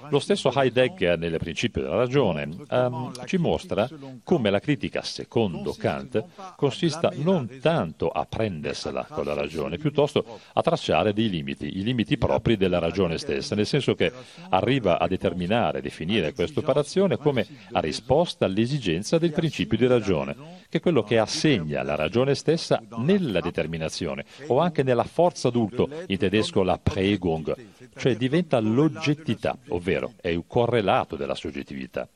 Lo 0.10 0.20
stesso 0.20 0.52
Heidegger 0.54 1.18
nel 1.18 1.38
principio 1.38 1.82
della 1.82 1.96
ragione 1.96 2.50
ehm, 2.70 3.26
ci 3.26 3.38
mostra 3.38 3.90
come 4.24 4.50
la 4.50 4.60
critica, 4.60 5.02
secondo 5.04 5.74
Kant, 5.74 6.22
consista 6.58 7.10
non 7.16 7.60
tanto 7.62 8.10
a 8.10 8.26
prendersela 8.26 9.06
con 9.10 9.24
la 9.24 9.34
ragione, 9.34 9.78
piuttosto 9.78 10.40
a 10.52 10.62
tracciare 10.62 11.14
dei 11.14 11.30
limiti, 11.30 11.78
i 11.78 11.84
limiti 11.84 12.18
propri 12.18 12.58
della 12.58 12.80
ragione 12.80 13.18
stessa, 13.18 13.56
nel 13.56 13.66
senso 13.66 13.96
che 13.96 14.12
arriva 14.50 15.00
a 15.00 15.08
determinare, 15.08 15.80
definire 15.80 16.34
questa 16.34 16.60
operazione 16.60 17.18
come 17.18 17.48
a 17.72 17.80
risposta 17.80 18.44
all'esigenza 18.44 19.18
del 19.18 19.32
principio 19.32 19.78
di 19.78 19.88
ragione, 19.88 20.36
che 20.68 20.80
è 20.80 20.82
quello 20.82 21.04
che 21.04 21.20
assegna 21.20 21.84
la 21.84 21.96
ragione 21.96 22.36
stessa 22.36 22.84
nella 22.98 23.40
determinazione 23.40 24.26
o 24.48 24.60
anche 24.60 24.84
nella 24.84 25.06
forza 25.06 25.50
d'urto, 25.50 25.90
in 26.08 26.18
tedesco 26.18 26.64
la 26.64 26.78
Prägung, 26.78 27.56
cioè 27.96 28.16
diventa 28.16 28.60
l'oggettità, 28.60 29.58
ovvero 29.70 30.14
è 30.22 30.30
il 30.30 30.44
correlato 30.48 31.16
della 31.16 31.36
soggettività. 31.36 32.08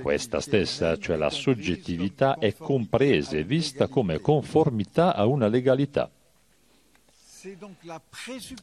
Questa 0.00 0.40
stessa, 0.40 0.96
cioè 0.98 1.16
la 1.16 1.30
soggettività, 1.30 2.38
è 2.38 2.54
compresa 2.54 3.36
e 3.36 3.44
vista 3.44 3.88
come 3.88 4.20
conformità 4.20 5.14
a 5.14 5.26
una 5.26 5.48
legalità. 5.48 6.10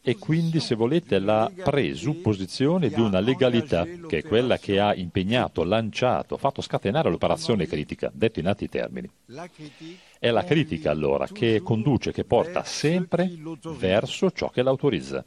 E 0.01 0.17
quindi, 0.17 0.59
se 0.59 0.75
volete, 0.75 1.19
la 1.19 1.49
presupposizione 1.63 2.89
di 2.89 2.99
una 2.99 3.21
legalità, 3.21 3.85
che 3.85 4.17
è 4.17 4.23
quella 4.23 4.57
che 4.57 4.79
ha 4.79 4.93
impegnato, 4.93 5.63
lanciato, 5.63 6.35
fatto 6.37 6.61
scatenare 6.61 7.09
l'operazione 7.09 7.67
critica, 7.67 8.11
detto 8.13 8.39
in 8.39 8.47
altri 8.47 8.67
termini. 8.67 9.09
È 10.19 10.29
la 10.29 10.43
critica 10.43 10.91
allora 10.91 11.27
che 11.27 11.61
conduce, 11.61 12.11
che 12.11 12.25
porta 12.25 12.65
sempre 12.65 13.31
verso 13.77 14.31
ciò 14.31 14.49
che 14.49 14.61
l'autorizza. 14.61 15.23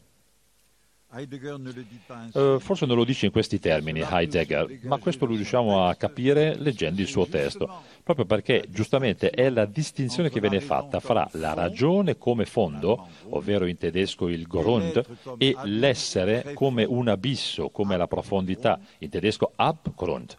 Uh, 2.35 2.59
forse 2.59 2.85
non 2.85 2.97
lo 2.97 3.05
dice 3.05 3.25
in 3.25 3.33
questi 3.33 3.59
termini 3.59 4.01
Heidegger, 4.01 4.81
ma 4.83 4.99
questo 4.99 5.25
lo 5.25 5.35
riusciamo 5.35 5.87
a 5.87 5.95
capire 5.95 6.55
leggendo 6.57 7.01
il 7.01 7.07
suo 7.07 7.27
testo, 7.27 7.83
proprio 8.03 8.27
perché 8.27 8.67
giustamente 8.69 9.31
è 9.31 9.49
la 9.49 9.65
distinzione 9.65 10.29
che 10.29 10.39
viene 10.39 10.61
fatta 10.61 11.01
fra 11.01 11.27
la 11.33 11.55
ragione 11.55 12.19
come 12.19 12.45
fondo, 12.45 13.09
ovvero 13.31 13.65
in 13.65 13.79
tedesco 13.79 14.29
il 14.29 14.47
Grund, 14.47 15.03
e 15.39 15.57
l'essere 15.65 16.53
come 16.53 16.85
un 16.85 17.09
abisso, 17.09 17.71
come 17.71 17.97
la 17.97 18.07
profondità, 18.07 18.79
in 18.99 19.09
tedesco 19.09 19.53
Abgrund. 19.57 20.37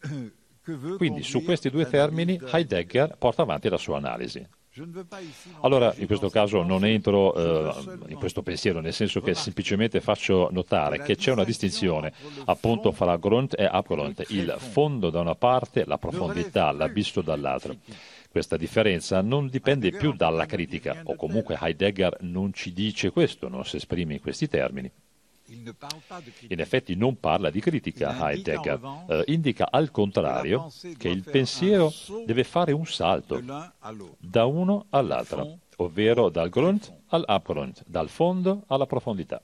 Quindi 0.96 1.22
su 1.22 1.44
questi 1.44 1.70
due 1.70 1.88
termini 1.88 2.38
Heidegger 2.50 3.16
porta 3.16 3.42
avanti 3.42 3.68
la 3.68 3.78
sua 3.78 3.96
analisi. 3.96 4.44
Allora, 5.60 5.92
in 5.96 6.06
questo 6.06 6.28
caso 6.28 6.62
non 6.62 6.84
entro 6.84 7.34
eh, 7.34 7.74
in 8.08 8.16
questo 8.16 8.42
pensiero, 8.42 8.80
nel 8.80 8.92
senso 8.92 9.20
che 9.20 9.34
semplicemente 9.34 10.00
faccio 10.00 10.48
notare 10.50 11.02
che 11.02 11.16
c'è 11.16 11.32
una 11.32 11.44
distinzione 11.44 12.12
appunto 12.44 12.92
fra 12.92 13.16
Grund 13.16 13.54
e 13.56 13.64
Abgrund, 13.64 14.24
il 14.28 14.54
fondo 14.58 15.10
da 15.10 15.20
una 15.20 15.34
parte, 15.34 15.84
la 15.84 15.98
profondità, 15.98 16.70
l'abisso 16.72 17.22
dall'altra. 17.22 17.74
Questa 18.30 18.56
differenza 18.56 19.20
non 19.22 19.48
dipende 19.48 19.90
più 19.90 20.12
dalla 20.12 20.46
critica, 20.46 21.00
o 21.04 21.14
comunque 21.14 21.58
Heidegger 21.60 22.18
non 22.20 22.52
ci 22.52 22.72
dice 22.72 23.10
questo, 23.10 23.48
non 23.48 23.64
si 23.64 23.76
esprime 23.76 24.14
in 24.14 24.20
questi 24.20 24.48
termini. 24.48 24.90
In 26.48 26.60
effetti 26.60 26.94
non 26.94 27.18
parla 27.18 27.50
di 27.50 27.60
critica 27.60 28.16
Heidegger, 28.28 28.80
eh, 29.08 29.22
indica 29.26 29.68
al 29.70 29.90
contrario 29.90 30.70
che 30.96 31.08
il 31.08 31.24
pensiero 31.24 31.90
deve 32.26 32.44
fare 32.44 32.72
un 32.72 32.84
salto 32.86 33.40
da 34.18 34.44
uno 34.44 34.86
all'altro, 34.90 35.60
ovvero 35.76 36.28
dal 36.28 36.50
Grund 36.50 37.02
all'Abgrund, 37.08 37.82
dal 37.86 38.08
fondo 38.08 38.64
alla 38.66 38.86
profondità. 38.86 39.40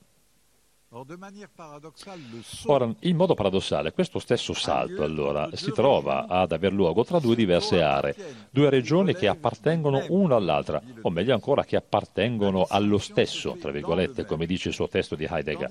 Ora, 2.66 2.94
in 3.00 3.16
modo 3.16 3.34
paradossale, 3.34 3.92
questo 3.92 4.20
stesso 4.20 4.52
salto 4.52 5.02
allora 5.02 5.50
si 5.54 5.72
trova 5.72 6.28
ad 6.28 6.52
aver 6.52 6.72
luogo 6.72 7.04
tra 7.04 7.18
due 7.18 7.34
diverse 7.34 7.82
aree, 7.82 8.14
due 8.48 8.70
regioni 8.70 9.12
che 9.12 9.26
appartengono 9.26 10.04
una 10.10 10.36
all'altra, 10.36 10.80
o 11.02 11.10
meglio 11.10 11.34
ancora 11.34 11.64
che 11.64 11.74
appartengono 11.74 12.66
allo 12.68 12.98
stesso, 12.98 13.56
tra 13.58 13.72
virgolette, 13.72 14.24
come 14.24 14.46
dice 14.46 14.68
il 14.68 14.74
suo 14.74 14.86
testo 14.86 15.16
di 15.16 15.26
Heidegger. 15.28 15.68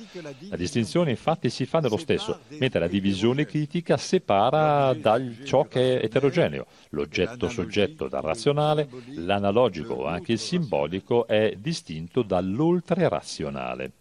La 0.49 0.57
distinzione 0.57 1.11
infatti 1.11 1.49
si 1.49 1.65
fa 1.65 1.79
nello 1.79 1.95
stesso, 1.95 2.39
mentre 2.59 2.81
la 2.81 2.87
divisione 2.87 3.45
critica 3.45 3.95
separa 3.95 4.93
da 4.93 5.21
ciò 5.45 5.63
che 5.69 6.01
è 6.01 6.03
eterogeneo, 6.03 6.65
l'oggetto-soggetto 6.89 8.09
dal 8.09 8.23
razionale, 8.23 8.89
l'analogico 9.15 9.93
o 9.93 10.05
anche 10.05 10.33
il 10.33 10.39
simbolico 10.39 11.27
è 11.27 11.55
distinto 11.57 12.23
dall'oltre-razionale. 12.23 13.91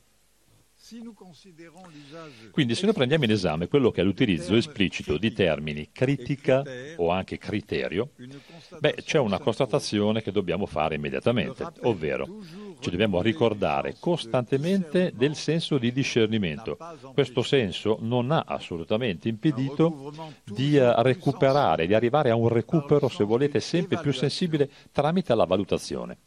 Quindi 2.50 2.74
se 2.74 2.84
noi 2.84 2.94
prendiamo 2.94 3.24
in 3.24 3.30
esame 3.30 3.68
quello 3.68 3.90
che 3.90 4.00
è 4.00 4.04
l'utilizzo 4.04 4.54
esplicito 4.54 5.16
di 5.16 5.32
termini 5.32 5.90
critica 5.92 6.62
o 6.96 7.10
anche 7.10 7.38
criterio, 7.38 8.10
beh, 8.78 8.96
c'è 9.02 9.18
una 9.18 9.38
constatazione 9.38 10.22
che 10.22 10.32
dobbiamo 10.32 10.66
fare 10.66 10.96
immediatamente, 10.96 11.66
ovvero 11.82 12.26
ci 12.80 12.90
dobbiamo 12.90 13.22
ricordare 13.22 13.96
costantemente 13.98 15.12
del 15.14 15.36
senso 15.36 15.78
di 15.78 15.92
discernimento. 15.92 16.76
Questo 17.14 17.42
senso 17.42 17.98
non 18.00 18.30
ha 18.30 18.44
assolutamente 18.46 19.28
impedito 19.28 20.12
di 20.44 20.76
eh, 20.76 21.02
recuperare, 21.02 21.86
di 21.86 21.94
arrivare 21.94 22.30
a 22.30 22.34
un 22.34 22.48
recupero, 22.48 23.08
se 23.08 23.24
volete, 23.24 23.60
sempre 23.60 23.98
più 23.98 24.12
sensibile 24.12 24.70
tramite 24.90 25.34
la 25.34 25.44
valutazione. 25.44 26.18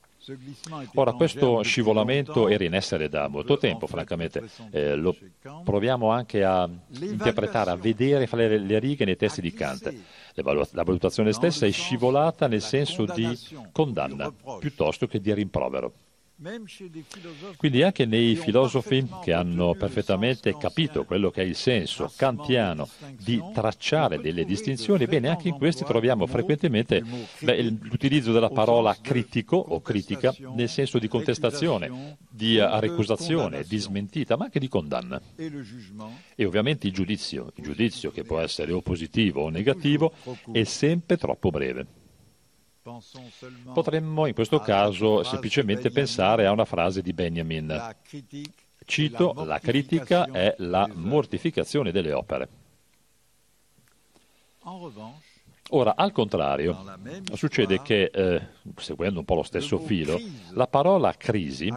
Ora, 0.95 1.11
questo 1.13 1.61
scivolamento 1.61 2.47
era 2.47 2.63
in 2.63 2.73
essere 2.73 3.09
da 3.09 3.27
molto 3.27 3.57
tempo, 3.57 3.85
francamente, 3.85 4.43
eh, 4.71 4.95
lo 4.95 5.15
proviamo 5.63 6.09
anche 6.09 6.43
a 6.43 6.67
interpretare, 6.99 7.71
a 7.71 7.75
vedere 7.75 8.25
fra 8.25 8.38
le, 8.38 8.57
le 8.57 8.79
righe 8.79 9.05
nei 9.05 9.15
testi 9.15 9.41
di 9.41 9.53
Kant. 9.53 9.93
La 10.33 10.83
valutazione 10.83 11.31
stessa 11.31 11.65
è 11.65 11.71
scivolata 11.71 12.47
nel 12.47 12.61
senso 12.61 13.05
di 13.05 13.38
condanna 13.71 14.33
piuttosto 14.59 15.07
che 15.07 15.19
di 15.19 15.33
rimprovero. 15.33 15.93
Quindi 17.56 17.82
anche 17.82 18.06
nei 18.06 18.36
filosofi 18.36 19.08
che 19.24 19.32
hanno 19.32 19.74
perfettamente 19.74 20.58
capito 20.58 21.06
quello 21.06 21.32
che 21.32 21.41
è 21.41 21.45
il 21.45 21.56
senso 21.56 22.12
kantiano 22.13 22.89
di 23.17 23.41
tracciare 23.54 24.19
delle 24.19 24.43
distinzioni, 24.43 25.06
bene, 25.06 25.30
anche 25.30 25.48
in 25.48 25.56
questi 25.56 25.86
troviamo 25.86 26.28
frequentemente 26.28 27.02
beh, 27.39 27.78
l'utilizzo 27.84 28.34
della 28.34 28.50
parola 28.50 28.98
critico 29.00 29.56
o 29.56 29.82
critica 29.82 30.36
nel 30.54 30.67
senso 30.67 31.00
di 31.00 31.08
contestazione, 31.08 32.17
di 32.30 32.60
recusazione, 32.60 33.63
di 33.63 33.78
smentita, 33.78 34.36
ma 34.36 34.45
anche 34.45 34.60
di 34.60 34.67
condanna. 34.67 35.21
E 35.38 36.45
ovviamente 36.45 36.88
il 36.88 36.93
giudizio, 36.93 37.54
il 37.56 37.63
giudizio 37.63 38.12
che 38.12 38.24
può 38.24 38.39
essere 38.39 38.74
o 38.74 38.82
positivo 38.82 39.43
o 39.43 39.50
negativo, 39.50 40.12
è 40.52 40.65
sempre 40.65 41.15
troppo 41.15 41.50
breve. 41.50 42.04
Potremmo 43.74 44.28
in 44.28 44.36
questo 44.36 44.60
caso 44.60 45.24
semplicemente 45.24 45.89
pensare 45.89 46.45
a 46.45 46.52
una 46.52 46.65
frase 46.65 47.02
di 47.02 47.13
Benjamin. 47.13 47.95
Cito, 48.86 49.34
la 49.43 49.58
critica 49.60 50.26
è 50.26 50.54
la 50.60 50.88
mortificazione 50.93 51.91
delle 51.91 52.13
opere. 52.13 52.48
Ora, 55.69 55.95
al 55.95 56.12
contrario, 56.12 56.78
succede 57.34 57.82
che, 57.82 58.12
eh, 58.13 58.41
seguendo 58.78 59.17
un 59.17 59.26
po' 59.26 59.34
lo 59.34 59.43
stesso 59.43 59.80
filo, 59.80 60.21
la 60.52 60.67
parola 60.67 61.12
crisi 61.17 61.74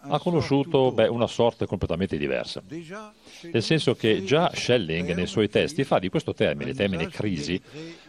ha 0.00 0.18
conosciuto 0.20 0.92
beh, 0.92 1.08
una 1.08 1.26
sorte 1.26 1.66
completamente 1.66 2.16
diversa. 2.16 2.62
Nel 2.68 3.62
senso 3.62 3.96
che 3.96 4.22
già 4.22 4.52
Schelling 4.54 5.14
nei 5.14 5.26
suoi 5.26 5.48
testi 5.48 5.82
fa 5.82 5.98
di 5.98 6.08
questo 6.08 6.32
termine, 6.32 6.74
termine 6.74 7.08
crisi, 7.08 7.60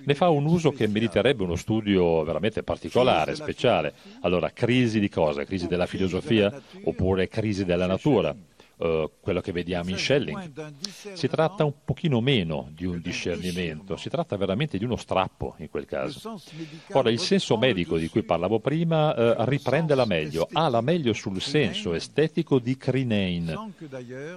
ne 0.10 0.15
fa 0.15 0.30
un 0.30 0.45
uso 0.48 0.72
che 0.72 0.88
meriterebbe 0.88 1.43
uno 1.43 1.56
studio 1.56 2.24
veramente 2.24 2.63
particolare, 2.63 3.36
speciale. 3.36 3.93
Allora, 4.22 4.50
crisi 4.50 5.00
di 5.00 5.08
cosa? 5.08 5.43
Crisi 5.43 5.67
della 5.67 5.86
filosofia 5.86 6.52
oppure 6.84 7.28
crisi 7.28 7.63
della 7.63 7.86
natura? 7.86 8.36
Uh, 8.80 9.12
quello 9.20 9.42
che 9.42 9.52
vediamo 9.52 9.89
in 9.89 9.98
Schelling. 9.98 10.74
Si 11.12 11.28
tratta 11.28 11.65
un 11.65 11.74
pochino 11.84 12.22
meno 12.22 12.70
di 12.72 12.86
un 12.86 13.02
discernimento, 13.02 13.98
si 13.98 14.08
tratta 14.08 14.38
veramente 14.38 14.78
di 14.78 14.86
uno 14.86 14.96
strappo 14.96 15.56
in 15.58 15.70
quel 15.70 15.84
caso. 15.84 16.39
Ora, 16.94 17.10
il 17.10 17.20
senso 17.20 17.58
medico 17.58 17.98
di 17.98 18.08
cui 18.08 18.24
parlavo 18.24 18.60
prima 18.60 19.13
uh, 19.13 19.44
riprende 19.50 19.96
la 19.96 20.06
meglio, 20.06 20.48
ha 20.54 20.70
la 20.70 20.80
meglio 20.80 21.12
sul 21.12 21.42
senso 21.42 21.94
estetico 21.94 22.58
di 22.60 22.78
Crinein, 22.78 23.74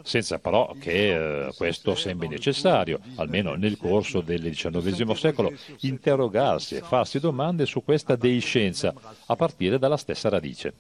senza 0.03 0.41
però 0.41 0.75
che 0.77 1.47
uh, 1.49 1.55
questo 1.55 1.95
sembri 1.95 2.27
necessario, 2.27 2.99
almeno 3.15 3.55
nel 3.55 3.77
corso 3.77 4.23
del 4.23 4.51
XIX 4.51 5.13
secolo, 5.13 5.53
interrogarsi 5.83 6.75
e 6.75 6.81
farsi 6.81 7.21
domande 7.21 7.65
su 7.65 7.85
questa 7.85 8.17
deiscenza, 8.17 8.93
a 9.27 9.37
partire 9.37 9.79
dalla 9.79 9.97
stessa 9.97 10.29
radice. 10.29 10.75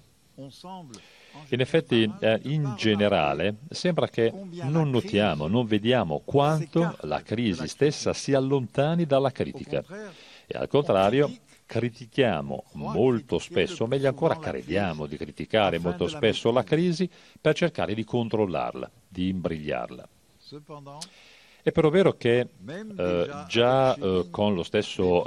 In 1.52 1.60
effetti, 1.60 2.10
eh, 2.20 2.40
in 2.44 2.74
generale, 2.78 3.56
sembra 3.68 4.08
che 4.08 4.32
non 4.62 4.88
notiamo, 4.88 5.48
non 5.48 5.66
vediamo 5.66 6.22
quanto 6.24 6.96
la 7.02 7.20
crisi 7.20 7.68
stessa 7.68 8.14
si 8.14 8.32
allontani 8.32 9.04
dalla 9.04 9.30
critica. 9.30 9.84
E 10.46 10.56
al 10.56 10.66
contrario, 10.66 11.30
critichiamo 11.66 12.64
molto 12.72 13.38
spesso, 13.38 13.84
o 13.84 13.86
meglio 13.86 14.08
ancora 14.08 14.38
crediamo 14.38 15.04
di 15.04 15.18
criticare 15.18 15.78
molto 15.78 16.08
spesso 16.08 16.50
la 16.50 16.64
crisi 16.64 17.08
per 17.38 17.54
cercare 17.54 17.92
di 17.92 18.04
controllarla, 18.04 18.90
di 19.06 19.28
imbrigliarla. 19.28 20.08
È 21.64 21.70
però 21.70 21.90
vero 21.90 22.14
che 22.14 22.40
eh, 22.96 23.30
già 23.46 23.94
eh, 23.94 24.26
con 24.32 24.52
lo 24.52 24.64
stesso 24.64 25.24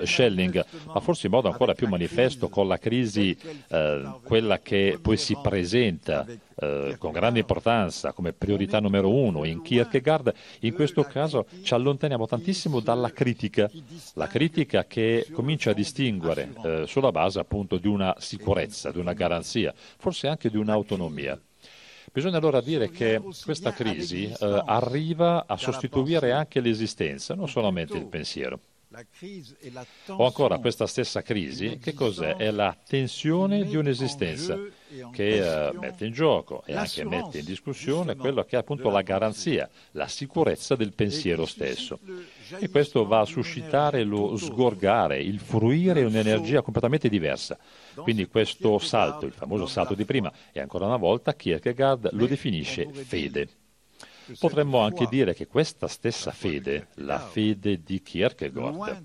eh, 0.00 0.06
Schelling, 0.06 0.62
ma 0.84 1.00
forse 1.00 1.28
in 1.28 1.32
modo 1.32 1.48
ancora 1.48 1.72
più 1.72 1.88
manifesto 1.88 2.50
con 2.50 2.68
la 2.68 2.76
crisi, 2.76 3.34
eh, 3.68 4.06
quella 4.22 4.58
che 4.58 4.98
poi 5.00 5.16
si 5.16 5.34
presenta 5.42 6.26
eh, 6.56 6.96
con 6.98 7.10
grande 7.10 7.38
importanza 7.38 8.12
come 8.12 8.34
priorità 8.34 8.80
numero 8.80 9.10
uno 9.10 9.44
in 9.44 9.62
Kierkegaard, 9.62 10.34
in 10.60 10.74
questo 10.74 11.04
caso 11.04 11.46
ci 11.62 11.72
allontaniamo 11.72 12.26
tantissimo 12.26 12.80
dalla 12.80 13.10
critica, 13.10 13.70
la 14.12 14.26
critica 14.26 14.84
che 14.84 15.26
comincia 15.32 15.70
a 15.70 15.74
distinguere 15.74 16.52
eh, 16.64 16.84
sulla 16.86 17.12
base 17.12 17.38
appunto 17.38 17.78
di 17.78 17.88
una 17.88 18.14
sicurezza, 18.18 18.90
di 18.90 18.98
una 18.98 19.14
garanzia, 19.14 19.72
forse 19.74 20.28
anche 20.28 20.50
di 20.50 20.58
un'autonomia. 20.58 21.40
Bisogna 22.12 22.38
allora 22.38 22.60
dire 22.60 22.90
che 22.90 23.20
questa 23.44 23.72
crisi 23.72 24.24
eh, 24.24 24.62
arriva 24.66 25.44
a 25.46 25.56
sostituire 25.56 26.32
anche 26.32 26.60
l'esistenza, 26.60 27.34
non 27.34 27.48
solamente 27.48 27.96
il 27.96 28.06
pensiero. 28.06 28.60
O 30.06 30.24
ancora 30.24 30.58
questa 30.58 30.86
stessa 30.86 31.20
crisi, 31.20 31.78
che 31.78 31.92
cos'è? 31.92 32.36
È 32.36 32.50
la 32.50 32.74
tensione 32.86 33.64
di 33.64 33.76
un'esistenza 33.76 34.58
che 35.12 35.68
eh, 35.68 35.72
mette 35.78 36.06
in 36.06 36.12
gioco 36.12 36.62
e 36.64 36.74
anche 36.74 37.04
mette 37.04 37.40
in 37.40 37.44
discussione 37.44 38.16
quello 38.16 38.44
che 38.44 38.56
è 38.56 38.58
appunto 38.58 38.88
la 38.88 39.02
garanzia, 39.02 39.68
la 39.90 40.08
sicurezza 40.08 40.74
del 40.74 40.94
pensiero 40.94 41.44
stesso. 41.44 41.98
E 42.58 42.70
questo 42.70 43.06
va 43.06 43.20
a 43.20 43.26
suscitare 43.26 44.04
lo 44.04 44.38
sgorgare, 44.38 45.20
il 45.20 45.38
fruire 45.38 46.04
un'energia 46.04 46.62
completamente 46.62 47.10
diversa. 47.10 47.58
Quindi 47.94 48.26
questo 48.26 48.78
salto, 48.78 49.26
il 49.26 49.32
famoso 49.32 49.66
salto 49.66 49.92
di 49.92 50.06
prima, 50.06 50.32
e 50.50 50.60
ancora 50.60 50.86
una 50.86 50.96
volta 50.96 51.34
Kierkegaard 51.34 52.10
lo 52.12 52.26
definisce 52.26 52.90
fede. 52.90 53.57
Potremmo 54.38 54.80
anche 54.80 55.06
dire 55.08 55.34
che 55.34 55.46
questa 55.46 55.86
stessa 55.86 56.30
fede, 56.30 56.88
la 56.96 57.18
fede 57.18 57.82
di 57.82 58.02
Kierkegaard, 58.02 59.04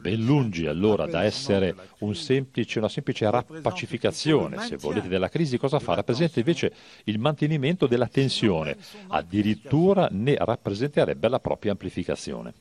ben 0.00 0.24
lungi 0.24 0.66
allora 0.66 1.06
da 1.06 1.24
essere 1.24 1.74
un 1.98 2.14
semplice, 2.14 2.78
una 2.78 2.88
semplice 2.88 3.28
rappacificazione, 3.30 4.58
se 4.60 4.76
volete, 4.76 5.08
della 5.08 5.28
crisi, 5.28 5.58
cosa 5.58 5.78
fa? 5.78 5.94
Rappresenta 5.94 6.38
invece 6.38 6.72
il 7.04 7.18
mantenimento 7.18 7.86
della 7.86 8.08
tensione, 8.08 8.76
addirittura 9.08 10.08
ne 10.10 10.36
rappresenterebbe 10.36 11.28
la 11.28 11.40
propria 11.40 11.72
amplificazione. 11.72 12.54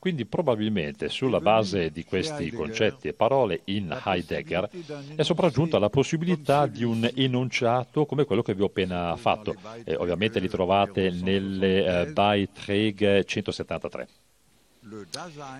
Quindi 0.00 0.26
probabilmente 0.26 1.08
sulla 1.08 1.38
base 1.38 1.90
di 1.90 2.04
questi 2.04 2.50
concetti 2.50 3.06
e 3.06 3.12
parole 3.12 3.60
in 3.66 3.96
Heidegger 4.04 4.68
è 5.14 5.22
sopraggiunta 5.22 5.78
la 5.78 5.90
possibilità 5.90 6.66
di 6.66 6.82
un 6.82 7.08
enunciato 7.14 8.04
come 8.04 8.24
quello 8.24 8.42
che 8.42 8.54
vi 8.54 8.62
ho 8.62 8.66
appena 8.66 9.14
fatto. 9.14 9.54
Eh, 9.84 9.94
ovviamente 9.94 10.40
li 10.40 10.48
trovate 10.48 11.10
nelle 11.10 12.02
eh, 12.02 12.06
Beiträge 12.12 13.24
173. 13.24 14.08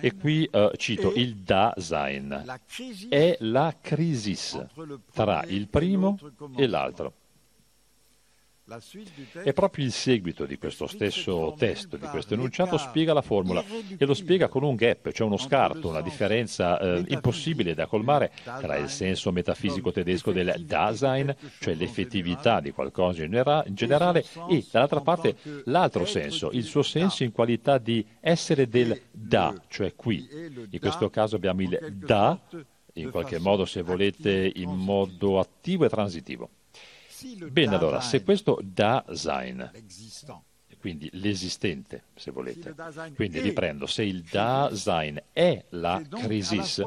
E 0.01 0.15
qui 0.15 0.45
eh, 0.45 0.71
cito 0.75 1.13
il 1.13 1.35
Dasein, 1.37 2.59
è 3.09 3.37
la 3.39 3.75
crisis 3.79 4.65
tra 5.13 5.43
il 5.45 5.67
primo 5.69 6.17
e 6.55 6.67
l'altro. 6.67 7.13
E 9.43 9.53
proprio 9.53 9.85
il 9.85 9.93
seguito 9.93 10.45
di 10.45 10.57
questo 10.57 10.87
stesso 10.87 11.55
testo, 11.57 11.95
di 11.95 12.05
questo 12.07 12.33
enunciato, 12.33 12.77
spiega 12.77 13.13
la 13.13 13.21
formula 13.21 13.63
e 13.97 14.05
lo 14.05 14.13
spiega 14.13 14.49
con 14.49 14.63
un 14.63 14.75
gap, 14.75 15.09
cioè 15.13 15.25
uno 15.25 15.37
scarto, 15.37 15.87
una 15.87 16.01
differenza 16.01 16.77
eh, 16.77 17.05
impossibile 17.07 17.73
da 17.73 17.85
colmare 17.85 18.31
tra 18.43 18.75
il 18.75 18.89
senso 18.89 19.31
metafisico 19.31 19.93
tedesco 19.93 20.33
del 20.33 20.65
Dasein, 20.65 21.33
cioè 21.59 21.75
l'effettività 21.75 22.59
di 22.59 22.71
qualcosa 22.71 23.23
in, 23.23 23.31
genera- 23.31 23.63
in 23.65 23.75
generale, 23.75 24.25
e 24.49 24.65
dall'altra 24.69 24.99
parte 24.99 25.37
l'altro 25.65 26.05
senso, 26.05 26.51
il 26.51 26.65
suo 26.65 26.83
senso 26.83 27.23
in 27.23 27.31
qualità 27.31 27.77
di 27.77 28.05
essere 28.19 28.67
del 28.67 29.01
da, 29.09 29.53
cioè 29.69 29.95
qui. 29.95 30.27
In 30.69 30.79
questo 30.79 31.09
caso 31.09 31.37
abbiamo 31.37 31.61
il 31.61 31.79
da, 31.93 32.37
in 32.93 33.11
qualche 33.11 33.39
modo, 33.39 33.63
se 33.63 33.81
volete, 33.81 34.51
in 34.55 34.71
modo 34.71 35.39
attivo 35.39 35.85
e 35.85 35.89
transitivo. 35.89 36.49
Bene, 37.49 37.75
allora, 37.75 37.99
se 38.01 38.23
questo 38.23 38.59
Dasein, 38.61 39.71
quindi 40.79 41.09
l'esistente, 41.13 42.03
se 42.15 42.29
volete, 42.29 42.75
quindi 43.15 43.39
riprendo, 43.39 43.87
se 43.87 44.03
il 44.03 44.21
Dasein 44.21 45.21
è 45.33 45.65
la 45.69 46.01
crisis, 46.09 46.83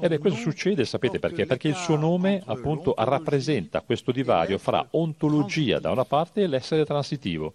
e 0.00 0.08
beh, 0.08 0.18
questo 0.18 0.40
succede, 0.40 0.84
sapete 0.84 1.18
perché? 1.20 1.46
Perché 1.46 1.68
il 1.68 1.76
suo 1.76 1.96
nome, 1.96 2.42
appunto, 2.46 2.94
rappresenta 2.96 3.82
questo 3.82 4.10
divario 4.10 4.58
fra 4.58 4.84
ontologia 4.90 5.78
da 5.78 5.90
una 5.90 6.04
parte 6.04 6.42
e 6.42 6.46
l'essere 6.48 6.84
transitivo. 6.84 7.54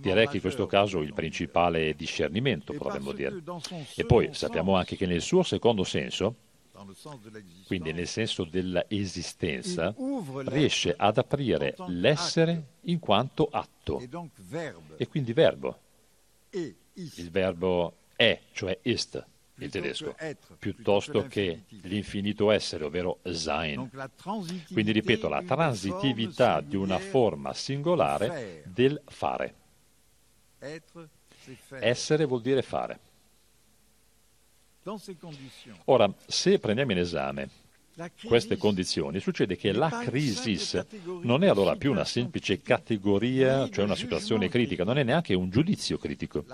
Direi 0.00 0.28
che 0.28 0.36
in 0.36 0.40
questo 0.40 0.66
caso 0.66 1.00
il 1.00 1.12
principale 1.12 1.94
discernimento, 1.94 2.72
potremmo 2.74 3.12
dire. 3.12 3.42
E 3.94 4.04
poi 4.04 4.30
sappiamo 4.32 4.76
anche 4.76 4.96
che 4.96 5.06
nel 5.06 5.20
suo 5.20 5.42
secondo 5.42 5.84
senso, 5.84 6.34
quindi 7.66 7.92
nel 7.92 8.06
senso 8.06 8.44
dell'esistenza, 8.44 9.94
riesce 10.44 10.94
ad 10.96 11.18
aprire 11.18 11.74
l'essere 11.88 12.64
in 12.82 12.98
quanto 12.98 13.48
atto. 13.50 14.02
E 14.96 15.08
quindi 15.08 15.32
verbo. 15.32 15.78
Il 16.50 17.30
verbo 17.30 17.94
è, 18.14 18.40
cioè 18.52 18.78
ist, 18.82 19.24
in 19.58 19.70
tedesco, 19.70 20.14
piuttosto 20.58 21.26
che 21.26 21.64
l'infinito. 21.82 22.50
essere, 22.50 22.84
ovvero 22.84 23.20
sein. 23.30 23.90
Quindi 24.70 24.92
ripeto, 24.92 25.28
la 25.28 25.42
transitività 25.42 26.60
di 26.60 26.76
una 26.76 26.98
forma 26.98 27.52
singolare 27.54 28.62
del 28.66 29.00
fare. 29.06 29.54
Essere 31.70 32.24
vuol 32.24 32.42
dire 32.42 32.62
fare. 32.62 33.00
Ora, 35.86 36.12
se 36.26 36.58
prendiamo 36.60 36.92
in 36.92 36.98
esame 36.98 37.48
queste 38.26 38.58
condizioni, 38.58 39.20
succede 39.20 39.56
che 39.56 39.72
la 39.72 39.88
crisi 40.04 40.58
non 41.22 41.42
è 41.42 41.48
allora 41.48 41.76
più 41.76 41.90
una 41.90 42.04
semplice 42.04 42.60
categoria, 42.60 43.68
cioè 43.70 43.84
una 43.84 43.96
situazione 43.96 44.48
critica, 44.48 44.84
non 44.84 44.98
è 44.98 45.02
neanche 45.02 45.34
un 45.34 45.48
giudizio 45.48 45.96
critico. 45.96 46.44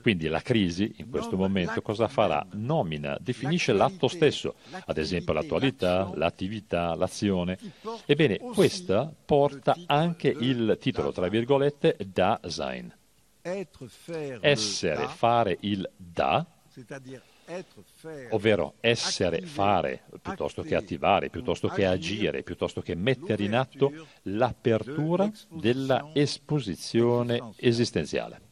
Quindi 0.00 0.28
la 0.28 0.40
crisi 0.40 0.94
in 0.98 1.10
questo 1.10 1.36
momento 1.36 1.82
cosa 1.82 2.06
farà? 2.06 2.46
Nomina, 2.52 3.18
definisce 3.20 3.72
l'atto 3.72 4.06
stesso, 4.06 4.54
ad 4.86 4.96
esempio 4.96 5.32
l'attualità, 5.32 6.10
l'attività, 6.14 6.94
l'azione. 6.94 7.58
Ebbene, 8.06 8.38
questa 8.38 9.12
porta 9.24 9.76
anche 9.86 10.28
il 10.28 10.78
titolo, 10.80 11.10
tra 11.10 11.28
virgolette, 11.28 11.96
da 12.06 12.40
sein. 12.46 12.94
Essere, 14.40 15.08
fare 15.08 15.56
il 15.62 15.90
da, 15.96 16.46
ovvero 18.30 18.74
essere, 18.80 19.42
fare, 19.42 20.02
piuttosto 20.20 20.62
che 20.62 20.74
attivare, 20.74 21.30
piuttosto 21.30 21.68
che 21.68 21.86
agire, 21.86 22.42
piuttosto 22.42 22.80
che 22.80 22.94
mettere 22.94 23.44
in 23.44 23.54
atto 23.54 24.06
l'apertura 24.22 25.30
della 25.48 26.10
esposizione 26.12 27.52
esistenziale. 27.56 28.48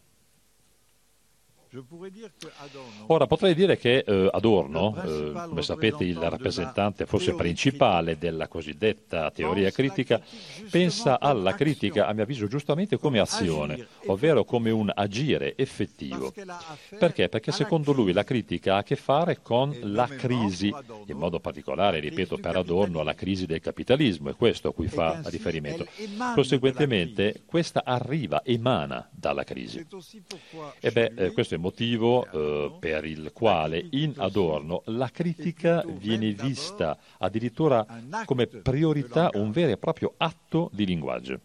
Ora 3.06 3.26
potrei 3.26 3.54
dire 3.54 3.76
che 3.76 3.98
eh, 3.98 4.28
Adorno, 4.32 4.96
eh, 5.02 5.32
come 5.48 5.62
sapete 5.62 6.04
il 6.04 6.16
rappresentante 6.16 7.04
forse 7.04 7.34
principale 7.34 8.16
della 8.16 8.48
cosiddetta 8.48 9.30
teoria 9.30 9.70
critica, 9.70 10.20
pensa 10.70 11.20
alla 11.20 11.54
critica, 11.54 12.06
a 12.06 12.12
mio 12.12 12.22
avviso 12.22 12.46
giustamente, 12.46 12.98
come 12.98 13.18
azione, 13.18 13.86
ovvero 14.06 14.44
come 14.44 14.70
un 14.70 14.90
agire 14.94 15.56
effettivo. 15.56 16.32
Perché? 16.98 17.28
Perché 17.28 17.52
secondo 17.52 17.92
lui 17.92 18.12
la 18.12 18.24
critica 18.24 18.74
ha 18.74 18.78
a 18.78 18.82
che 18.82 18.96
fare 18.96 19.40
con 19.42 19.76
la 19.82 20.06
crisi, 20.06 20.72
in 21.06 21.16
modo 21.16 21.38
particolare, 21.38 22.00
ripeto, 22.00 22.38
per 22.38 22.56
Adorno, 22.56 23.00
alla 23.00 23.14
crisi 23.14 23.44
del 23.46 23.60
capitalismo, 23.60 24.30
è 24.30 24.34
questo 24.34 24.68
a 24.68 24.72
cui 24.72 24.88
fa 24.88 25.20
riferimento. 25.24 25.86
Conseguentemente 26.34 27.42
questa 27.44 27.82
arriva, 27.84 28.42
emana 28.42 29.06
dalla 29.10 29.44
crisi. 29.44 29.84
E 30.80 30.90
beh, 30.90 31.12
eh, 31.14 31.32
questo 31.32 31.54
è 31.54 31.57
motivo 31.58 32.24
eh, 32.24 32.76
per 32.78 33.04
il 33.04 33.30
quale 33.32 33.86
in 33.90 34.14
Adorno 34.16 34.82
la 34.86 35.10
critica 35.10 35.84
viene 35.86 36.32
vista 36.32 36.98
addirittura 37.18 37.86
come 38.24 38.46
priorità 38.46 39.30
un 39.34 39.50
vero 39.50 39.72
e 39.72 39.76
proprio 39.76 40.14
atto 40.16 40.70
di 40.72 40.86
linguaggio. 40.86 41.40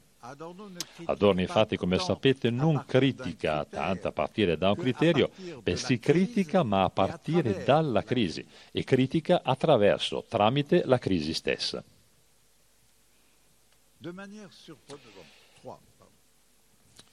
Adorno 1.06 1.42
infatti, 1.42 1.76
come 1.76 2.00
sapete, 2.00 2.50
non 2.50 2.86
critica 2.88 3.66
tanto 3.66 4.08
a 4.08 4.12
partire 4.14 4.58
da 4.58 4.70
un 4.70 4.78
criterio, 4.78 5.30
bensì 5.62 6.00
critica 6.00 6.64
ma 6.64 6.84
a 6.84 6.90
partire 6.90 7.64
dalla 7.66 8.04
crisi 8.04 8.46
e 8.72 8.84
critica 8.86 9.42
attraverso, 9.44 10.24
tramite 10.30 10.84
la 10.86 10.98
crisi 10.98 11.34
stessa. 11.34 11.84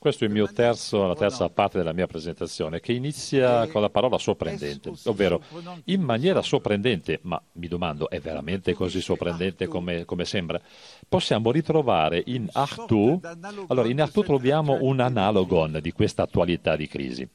Questo 0.00 0.24
è 0.24 0.28
il 0.28 0.32
mio 0.32 0.50
terzo, 0.50 1.06
la 1.06 1.14
terza 1.14 1.50
parte 1.50 1.76
della 1.76 1.92
mia 1.92 2.06
presentazione, 2.06 2.80
che 2.80 2.94
inizia 2.94 3.66
con 3.66 3.82
la 3.82 3.90
parola 3.90 4.16
sorprendente, 4.16 4.90
ovvero 5.04 5.42
in 5.84 6.00
maniera 6.00 6.40
sorprendente, 6.40 7.18
ma 7.24 7.38
mi 7.56 7.68
domando, 7.68 8.08
è 8.08 8.18
veramente 8.18 8.72
così 8.72 9.02
sorprendente 9.02 9.66
come, 9.66 10.06
come 10.06 10.24
sembra? 10.24 10.58
Possiamo 11.06 11.50
ritrovare 11.50 12.22
in 12.24 12.48
Artaud, 12.50 13.66
allora 13.68 13.88
in 13.88 14.00
Artaud 14.00 14.24
troviamo 14.24 14.78
un 14.80 15.00
analogon 15.00 15.80
di 15.82 15.92
questa 15.92 16.22
attualità 16.22 16.76
di 16.76 16.86
crisi. 16.86 17.28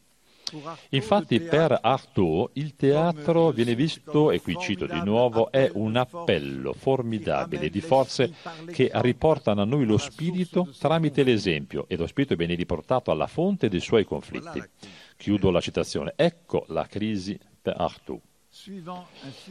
Infatti 0.90 1.40
per 1.40 1.78
Artaud 1.82 2.52
il 2.54 2.76
teatro 2.76 3.52
viene 3.52 3.76
visto, 3.76 4.32
e 4.32 4.42
qui 4.42 4.56
cito 4.60 4.86
di 4.86 5.02
nuovo, 5.04 5.52
è 5.52 5.70
un 5.74 5.96
appello 5.96 6.74
formidabile 6.74 7.70
di 7.70 7.82
forze 7.82 8.34
che 8.72 8.90
riportano 8.94 9.62
a 9.62 9.66
noi 9.66 9.86
lo 9.86 9.98
spirito 9.98 10.70
tramite 10.78 11.24
l'esempio 11.24 11.86
e 11.88 11.96
lo 11.98 12.08
spirito 12.08 12.36
viene 12.36 12.56
riportato 12.56 13.12
alla 13.12 13.28
fonte 13.28 13.70
dei 13.70 13.80
suoi 13.80 14.06
conflitti. 14.06 14.64
Chiudo 15.18 15.50
la 15.52 15.62
citazione. 15.62 16.14
Ecco 16.16 16.66
la 16.68 16.86
crisi 16.86 17.40
per 17.62 17.76
Artaud. 17.78 18.20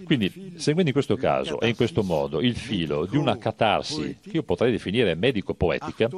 Quindi, 0.05 0.55
seguendo 0.57 0.89
in 0.89 0.93
questo 0.93 1.17
caso 1.17 1.61
e 1.61 1.69
in 1.69 1.77
questo 1.77 2.03
modo 2.03 2.41
il 2.41 2.57
filo 2.57 3.05
di 3.05 3.19
una 3.19 3.37
catarsi 3.37 4.17
che 4.21 4.31
io 4.31 4.43
potrei 4.43 4.73
definire 4.73 5.15
medico-poetica, 5.15 6.09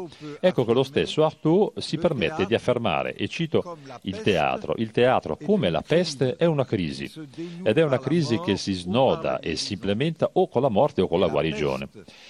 ecco 0.41 0.65
che 0.65 0.73
lo 0.73 0.85
stesso 0.85 1.25
Artaud 1.25 1.79
si 1.79 1.99
permette 1.99 2.47
di 2.47 2.55
affermare, 2.55 3.15
e 3.15 3.27
cito 3.27 3.77
il 4.03 4.23
teatro, 4.23 4.75
il 4.77 4.93
teatro 4.93 5.37
come 5.37 5.69
la 5.69 5.83
peste 5.83 6.37
è 6.37 6.45
una 6.45 6.65
crisi, 6.65 7.11
ed 7.65 7.77
è 7.77 7.83
una 7.83 7.99
crisi 7.99 8.39
che 8.39 8.57
si 8.57 8.73
snoda 8.73 9.41
e 9.41 9.57
si 9.57 9.73
implementa 9.73 10.31
o 10.35 10.49
con 10.49 10.63
la 10.63 10.69
morte 10.69 11.03
o 11.03 11.09
con 11.09 11.19
la 11.19 11.29
guarigione. 11.29 11.89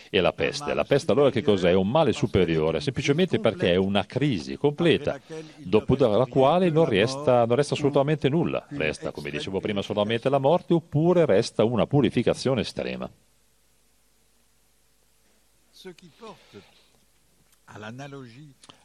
E 0.09 0.21
la 0.21 0.33
peste, 0.33 0.73
la 0.73 0.85
peste 0.85 1.13
allora 1.13 1.31
che 1.31 1.43
cos'è? 1.43 1.71
È 1.71 1.75
un 1.75 1.91
male 1.91 2.13
superiore, 2.13 2.81
semplicemente 2.81 3.41
perché 3.41 3.73
è 3.73 3.77
una 3.77 4.07
crisi 4.07 4.57
completa, 4.57 5.21
dopo 5.59 5.97
la 5.97 6.27
quale 6.27 6.71
non 6.71 6.87
resta, 6.87 7.45
non 7.45 7.57
resta 7.57 7.75
assolutamente 7.75 8.31
nulla, 8.31 8.67
resta, 8.71 9.11
come 9.11 9.31
dicevo 9.31 9.61
prima, 9.61 9.83
solamente 9.83 10.31
la 10.31 10.39
morte 10.39 10.45
morte 10.47 10.75
oppure 10.75 11.27
resta 11.27 11.65
una 11.65 11.87
purificazione 11.87 12.61
estrema. 12.61 13.11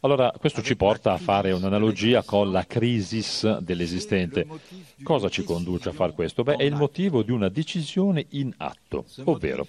Allora, 0.01 0.33
questo 0.37 0.61
ci 0.63 0.75
porta 0.75 1.13
a 1.13 1.17
fare 1.17 1.51
un'analogia 1.51 2.23
con 2.23 2.51
la 2.51 2.65
crisi 2.65 3.23
dell'esistente. 3.59 4.47
Cosa 5.03 5.29
ci 5.29 5.43
conduce 5.43 5.89
a 5.89 5.93
fare 5.93 6.13
questo? 6.13 6.43
Beh, 6.43 6.55
è 6.55 6.63
il 6.63 6.75
motivo 6.75 7.21
di 7.21 7.31
una 7.31 7.49
decisione 7.49 8.25
in 8.29 8.51
atto, 8.57 9.05
ovvero 9.25 9.67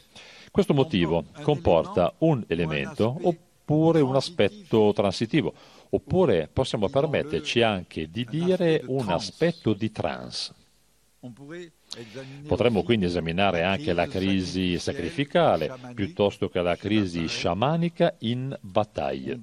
questo 0.50 0.74
motivo 0.74 1.24
comporta 1.42 2.12
un 2.18 2.42
elemento 2.46 3.18
oppure 3.22 4.00
un 4.00 4.16
aspetto 4.16 4.92
transitivo, 4.94 5.55
oppure 5.90 6.48
possiamo 6.52 6.88
permetterci 6.88 7.62
anche 7.62 8.11
di 8.11 8.24
dire 8.24 8.83
un 8.87 9.09
aspetto 9.11 9.74
di 9.74 9.90
trans. 9.92 10.52
Potremmo 12.46 12.83
quindi 12.83 13.05
esaminare 13.05 13.64
anche 13.64 13.92
la 13.92 14.07
crisi 14.07 14.78
sacrificale 14.78 15.70
piuttosto 15.94 16.48
che 16.48 16.62
la 16.62 16.74
crisi 16.74 17.26
sciamanica 17.26 18.14
in 18.20 18.57
battaglia. 18.62 19.37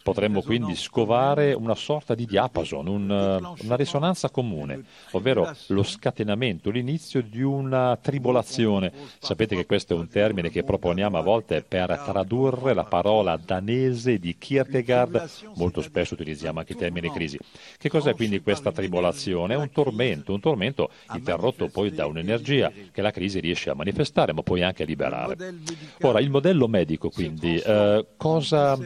Potremmo 0.00 0.42
quindi 0.42 0.76
scovare 0.76 1.52
una 1.52 1.74
sorta 1.74 2.14
di 2.14 2.24
diapason, 2.24 2.86
un, 2.86 3.54
una 3.62 3.76
risonanza 3.76 4.30
comune, 4.30 4.84
ovvero 5.10 5.52
lo 5.68 5.82
scatenamento, 5.82 6.70
l'inizio 6.70 7.20
di 7.20 7.42
una 7.42 7.98
tribolazione. 8.00 8.92
Sapete 9.18 9.56
che 9.56 9.66
questo 9.66 9.94
è 9.94 9.96
un 9.98 10.08
termine 10.08 10.50
che 10.50 10.62
proponiamo 10.62 11.18
a 11.18 11.22
volte 11.22 11.62
per 11.62 12.00
tradurre 12.04 12.74
la 12.74 12.84
parola 12.84 13.36
danese 13.36 14.20
di 14.20 14.36
Kierkegaard, 14.38 15.28
molto 15.56 15.82
spesso 15.82 16.14
utilizziamo 16.14 16.60
anche 16.60 16.72
il 16.72 16.78
termine 16.78 17.10
crisi. 17.10 17.38
Che 17.76 17.88
cos'è 17.88 18.14
quindi 18.14 18.40
questa 18.40 18.70
tribolazione? 18.70 19.54
È 19.54 19.56
un 19.56 19.72
tormento, 19.72 20.32
un 20.32 20.40
tormento 20.40 20.90
interrotto 21.12 21.38
interrotto 21.40 21.68
poi 21.68 21.90
da 21.90 22.06
un'energia 22.06 22.70
che 22.92 23.02
la 23.02 23.10
crisi 23.10 23.40
riesce 23.40 23.70
a 23.70 23.74
manifestare, 23.74 24.32
ma 24.32 24.42
poi 24.42 24.62
anche 24.62 24.82
a 24.82 24.86
liberare. 24.86 25.36
Ora, 26.02 26.20
il 26.20 26.30
modello 26.30 26.68
medico, 26.68 27.08
quindi, 27.10 27.56
eh, 27.56 28.06
cosa, 28.16 28.78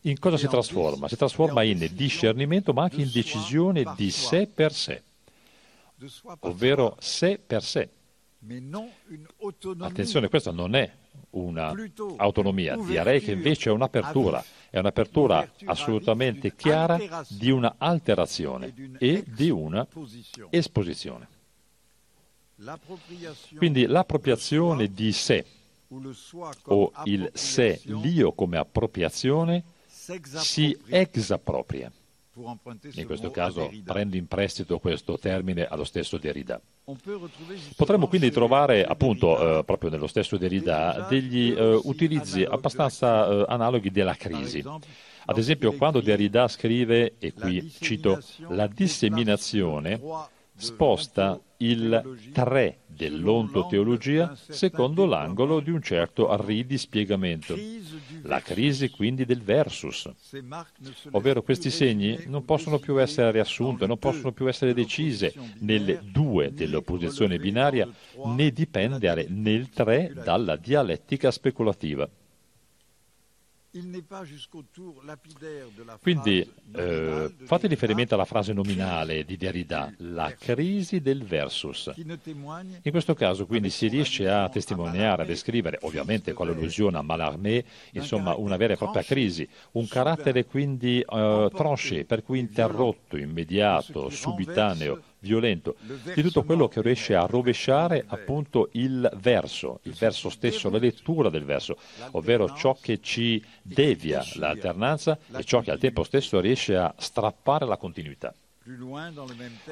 in 0.00 0.18
cosa 0.18 0.36
si 0.36 0.48
trasforma? 0.48 1.08
Si 1.08 1.16
trasforma 1.16 1.62
in 1.62 1.88
discernimento, 1.92 2.72
ma 2.72 2.84
anche 2.84 3.02
in 3.02 3.10
decisione 3.12 3.84
di 3.96 4.10
sé 4.10 4.48
per 4.52 4.72
sé, 4.72 5.02
ovvero 6.40 6.96
sé 6.98 7.38
per 7.44 7.62
sé. 7.62 7.88
Attenzione, 9.78 10.28
questa 10.28 10.52
non 10.52 10.74
è 10.74 10.90
un'autonomia, 11.30 12.76
direi 12.76 13.20
che 13.20 13.32
invece 13.32 13.70
è 13.70 13.72
un'apertura, 13.72 14.44
è 14.70 14.78
un'apertura 14.78 15.50
assolutamente 15.64 16.54
chiara 16.54 17.24
di 17.28 17.50
una 17.50 17.74
alterazione 17.78 18.72
e 18.98 19.24
di 19.26 19.50
una 19.50 19.86
esposizione. 20.50 21.28
Quindi 23.56 23.86
l'appropriazione 23.86 24.88
di 24.92 25.12
sé 25.12 25.44
o 26.64 26.92
il 27.04 27.30
sé, 27.34 27.80
l'io 27.84 28.32
come 28.32 28.56
appropriazione, 28.56 29.62
si 29.86 30.76
exapropria. 30.88 31.92
In 32.92 33.06
questo 33.06 33.30
caso 33.30 33.70
prendo 33.82 34.16
in 34.16 34.26
prestito 34.26 34.78
questo 34.78 35.18
termine 35.18 35.64
allo 35.66 35.84
stesso 35.84 36.18
Derrida. 36.18 36.60
Potremmo 37.76 38.08
quindi 38.08 38.30
trovare, 38.30 38.84
appunto, 38.84 39.58
eh, 39.58 39.64
proprio 39.64 39.88
nello 39.88 40.06
stesso 40.06 40.36
Derrida, 40.36 41.06
degli 41.08 41.50
eh, 41.56 41.80
utilizzi 41.84 42.42
abbastanza 42.42 43.26
eh, 43.26 43.44
analoghi 43.48 43.90
della 43.90 44.14
crisi. 44.14 44.62
Ad 45.28 45.38
esempio, 45.38 45.72
quando 45.72 46.00
Derrida 46.02 46.46
scrive, 46.46 47.14
e 47.18 47.32
qui 47.32 47.70
cito, 47.80 48.20
la 48.48 48.66
disseminazione 48.66 49.98
sposta 50.56 51.40
il 51.58 52.30
3 52.32 52.78
dell'ontoteologia 52.86 54.36
secondo 54.48 55.06
l'angolo 55.06 55.60
di 55.60 55.70
un 55.70 55.82
certo 55.82 56.34
ridispiegamento, 56.44 57.54
la 58.22 58.40
crisi 58.40 58.90
quindi 58.90 59.24
del 59.24 59.42
versus, 59.42 60.10
ovvero 61.12 61.42
questi 61.42 61.70
segni 61.70 62.24
non 62.26 62.44
possono 62.44 62.78
più 62.78 63.00
essere 63.00 63.30
riassunte, 63.30 63.86
non 63.86 63.98
possono 63.98 64.32
più 64.32 64.48
essere 64.48 64.74
decise 64.74 65.32
nelle 65.60 66.00
due 66.10 66.52
dell'opposizione 66.52 67.38
binaria, 67.38 67.88
né 68.24 68.50
dipendere 68.50 69.26
nel 69.28 69.70
3 69.70 70.12
dalla 70.24 70.56
dialettica 70.56 71.30
speculativa. 71.30 72.08
Quindi 76.00 76.50
eh, 76.74 77.34
fate 77.44 77.66
riferimento 77.66 78.14
alla 78.14 78.24
frase 78.24 78.52
nominale 78.52 79.24
di 79.24 79.36
Derrida, 79.36 79.92
la 79.98 80.32
crisi 80.38 81.00
del 81.00 81.24
versus. 81.24 81.92
In 82.82 82.90
questo 82.90 83.14
caso 83.14 83.46
quindi 83.46 83.70
si 83.70 83.88
riesce 83.88 84.28
a 84.28 84.48
testimoniare, 84.48 85.22
a 85.22 85.26
descrivere, 85.26 85.78
ovviamente 85.82 86.32
con 86.32 86.46
l'allusione 86.46 86.98
a 86.98 87.02
Mallarmé, 87.02 87.64
insomma 87.92 88.34
una 88.36 88.56
vera 88.56 88.74
e 88.74 88.76
propria 88.76 89.02
crisi, 89.02 89.48
un 89.72 89.86
carattere 89.88 90.44
quindi 90.46 91.00
eh, 91.00 91.50
tranché, 91.54 92.04
per 92.04 92.22
cui 92.22 92.38
interrotto, 92.38 93.16
immediato, 93.16 94.08
subitaneo, 94.08 95.05
violento, 95.26 95.76
di 96.14 96.22
tutto 96.22 96.44
quello 96.44 96.68
che 96.68 96.80
riesce 96.80 97.14
a 97.14 97.26
rovesciare 97.26 98.04
appunto 98.06 98.68
il 98.72 99.10
verso, 99.20 99.80
il 99.82 99.92
verso 99.92 100.30
stesso, 100.30 100.70
la 100.70 100.78
lettura 100.78 101.28
del 101.28 101.44
verso, 101.44 101.76
ovvero 102.12 102.54
ciò 102.54 102.76
che 102.80 103.00
ci 103.00 103.42
devia 103.62 104.24
l'alternanza 104.34 105.18
e 105.36 105.44
ciò 105.44 105.60
che 105.60 105.70
al 105.70 105.78
tempo 105.78 106.04
stesso 106.04 106.40
riesce 106.40 106.76
a 106.76 106.94
strappare 106.96 107.66
la 107.66 107.76
continuità. 107.76 108.32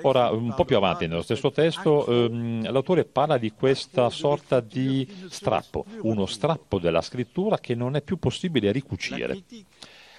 Ora, 0.03 0.31
un 0.31 0.55
po' 0.55 0.65
più 0.65 0.77
avanti 0.77 1.09
nello 1.09 1.23
stesso 1.23 1.51
testo, 1.51 2.07
ehm, 2.07 2.71
l'autore 2.71 3.05
parla 3.05 3.39
di 3.39 3.51
questa 3.51 4.09
sorta 4.09 4.61
di 4.61 5.07
strappo, 5.29 5.85
uno 6.03 6.27
strappo 6.27 6.79
della 6.79 7.03
scrittura 7.03 7.59
che 7.59 7.75
non 7.75 7.97
è 7.97 8.03
più 8.03 8.19
possibile 8.19 8.71
ricucire. 8.71 9.43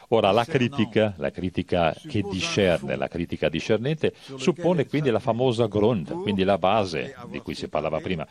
Ora, 0.09 0.31
la 0.31 0.45
critica, 0.45 1.13
la 1.17 1.31
critica 1.31 1.95
che 2.07 2.21
discerne, 2.21 2.95
la 2.95 3.07
critica 3.07 3.49
discernente, 3.49 4.13
suppone 4.35 4.85
quindi 4.85 5.09
la 5.09 5.19
famosa 5.19 5.65
grund, 5.65 6.21
quindi 6.21 6.43
la 6.43 6.57
base 6.57 7.15
di 7.29 7.39
cui 7.39 7.55
si 7.55 7.67
parlava 7.67 7.99
prima. 7.99 8.27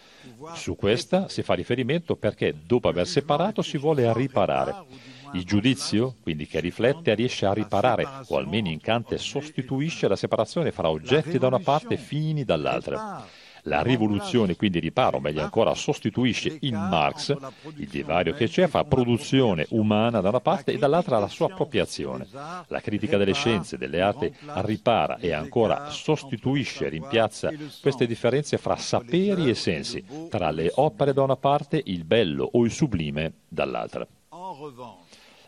Su 0.55 0.77
questa 0.77 1.29
si 1.29 1.43
fa 1.43 1.55
riferimento 1.55 2.15
perché 2.15 2.55
dopo 2.65 2.89
aver 2.89 3.07
separato 3.07 3.63
si 3.63 3.77
vuole 3.77 4.13
riparare. 4.13 5.13
Il 5.33 5.45
giudizio, 5.45 6.15
quindi 6.23 6.47
che 6.47 6.61
riflette, 6.61 7.13
riesce 7.15 7.45
a 7.45 7.53
riparare, 7.53 8.07
o 8.29 8.37
almeno 8.37 8.69
in 8.69 8.81
Kant 8.81 9.15
sostituisce 9.17 10.07
la 10.07 10.15
separazione 10.15 10.71
fra 10.71 10.89
oggetti 10.89 11.39
da 11.39 11.49
una 11.49 11.59
parte 11.59 11.95
e 11.95 11.97
fini 11.97 12.45
dall'altra. 12.45 13.27
La 13.67 13.81
rivoluzione 13.81 14.57
quindi 14.57 14.79
ripara, 14.79 15.17
o 15.17 15.21
meglio 15.21 15.43
ancora 15.43 15.75
sostituisce 15.75 16.59
in 16.61 16.75
Marx 16.75 17.35
il 17.77 17.89
divario 17.89 18.35
che 18.35 18.47
c'è 18.47 18.67
fra 18.67 18.85
produzione 18.85 19.67
umana 19.71 20.21
da 20.21 20.29
una 20.29 20.41
parte 20.41 20.73
e 20.73 20.79
dall'altra 20.79 21.19
la 21.19 21.29
sua 21.29 21.47
appropriazione. 21.47 22.27
La 22.33 22.81
critica 22.81 23.17
delle 23.17 23.33
scienze, 23.33 23.79
delle 23.79 24.03
arti 24.03 24.35
ripara 24.57 25.17
e 25.19 25.33
ancora 25.33 25.89
sostituisce, 25.89 26.89
rimpiazza 26.89 27.51
queste 27.81 28.07
differenze 28.07 28.59
fra 28.59 28.77
saperi 28.77 29.49
e 29.49 29.55
sensi, 29.55 30.05
tra 30.29 30.51
le 30.51 30.71
opere 30.75 31.15
da 31.15 31.23
una 31.23 31.37
parte, 31.37 31.81
il 31.85 32.05
bello 32.05 32.49
o 32.53 32.65
il 32.65 32.71
sublime 32.71 33.33
dall'altra. 33.49 34.07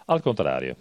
Al 0.08 0.22
contrario, 0.22 0.76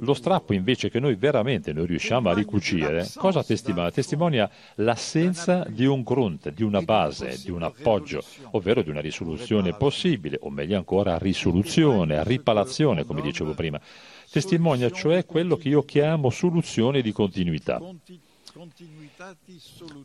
lo 0.00 0.14
strappo 0.14 0.52
invece 0.52 0.90
che 0.90 0.98
noi 0.98 1.14
veramente 1.14 1.72
non 1.72 1.86
riusciamo 1.86 2.28
a 2.28 2.34
ricucire, 2.34 3.08
cosa 3.14 3.44
testimonia? 3.44 3.92
Testimonia 3.92 4.50
l'assenza 4.76 5.64
di 5.68 5.86
un 5.86 6.02
grunt, 6.02 6.50
di 6.50 6.64
una 6.64 6.82
base, 6.82 7.40
di 7.44 7.52
un 7.52 7.62
appoggio, 7.62 8.20
ovvero 8.50 8.82
di 8.82 8.90
una 8.90 9.00
risoluzione 9.00 9.74
possibile, 9.74 10.38
o 10.40 10.50
meglio 10.50 10.76
ancora 10.76 11.18
risoluzione, 11.18 12.24
ripalazione, 12.24 13.04
come 13.04 13.20
dicevo 13.20 13.54
prima. 13.54 13.80
Testimonia 14.28 14.90
cioè 14.90 15.24
quello 15.24 15.56
che 15.56 15.68
io 15.68 15.84
chiamo 15.84 16.30
soluzione 16.30 17.00
di 17.00 17.12
continuità. 17.12 17.80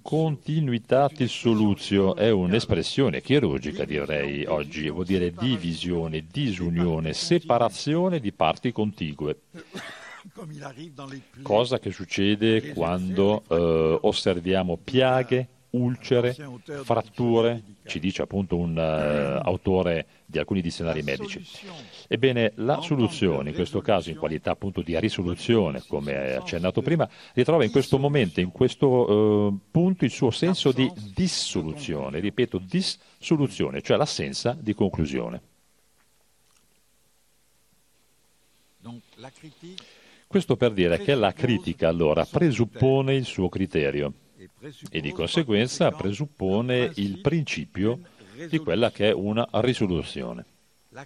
Continuitati 0.02 1.28
soluzio 1.30 2.16
è 2.16 2.30
un'espressione 2.30 3.22
chirurgica, 3.22 3.86
direi 3.86 4.44
oggi, 4.46 4.90
vuol 4.90 5.06
dire 5.06 5.32
divisione, 5.32 6.26
disunione, 6.30 7.14
separazione 7.14 8.20
di 8.20 8.34
parti 8.34 8.74
contigue. 8.74 9.44
Cosa 11.42 11.80
che 11.80 11.92
succede 11.92 12.74
quando 12.74 13.42
eh, 13.48 14.00
osserviamo 14.02 14.78
piaghe, 14.78 15.48
ulcere, 15.72 16.36
fratture, 16.84 17.64
ci 17.86 18.00
dice 18.00 18.22
appunto 18.22 18.58
un 18.58 18.76
uh, 18.76 19.48
autore 19.48 20.06
di 20.26 20.38
alcuni 20.38 20.62
dizionari 20.62 21.02
medici. 21.02 21.46
Ebbene, 22.08 22.54
la 22.56 22.82
soluzione, 22.82 23.50
in 23.50 23.56
questo 23.56 23.82
caso 23.82 24.10
in 24.10 24.18
qualità 24.18 24.52
appunto 24.52 24.82
di 24.82 25.00
risoluzione, 25.00 25.84
come 25.88 26.34
accennato 26.34 26.82
prima, 26.82 27.10
ritrova 27.34 27.64
in 27.64 27.72
questo 27.72 27.98
momento, 27.98 28.40
in 28.40 28.52
questo 28.52 28.88
uh, 28.88 29.60
punto, 29.72 30.06
il 30.06 30.12
suo 30.12 30.32
senso 30.32 30.72
di 30.72 30.92
dissoluzione, 31.14 32.20
ripeto, 32.20 32.58
dissoluzione, 32.58 33.82
cioè 33.82 33.98
l'assenza 33.98 34.58
di 34.60 34.74
conclusione. 34.74 35.42
Questo 40.28 40.56
per 40.56 40.72
dire 40.72 40.98
che 41.00 41.14
la 41.14 41.34
critica 41.34 41.88
allora 41.90 42.26
presuppone 42.26 43.16
il 43.16 43.26
suo 43.26 43.50
criterio 43.50 44.14
e 44.90 45.02
di 45.02 45.12
conseguenza 45.12 45.92
presuppone 45.92 46.92
il 46.96 47.20
principio 47.20 48.00
di 48.48 48.58
quella 48.60 48.92
che 48.92 49.10
è 49.10 49.14
una 49.14 49.48
risoluzione. 49.54 50.46
La 50.90 51.06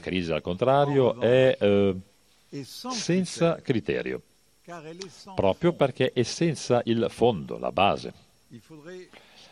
crisi, 0.00 0.32
al 0.32 0.42
contrario, 0.42 1.20
è 1.20 1.56
eh, 1.58 1.96
senza 2.64 3.60
criterio, 3.62 4.20
proprio 5.34 5.72
perché 5.72 6.12
è 6.12 6.22
senza 6.22 6.82
il 6.84 7.06
fondo, 7.08 7.58
la 7.58 7.72
base. 7.72 8.12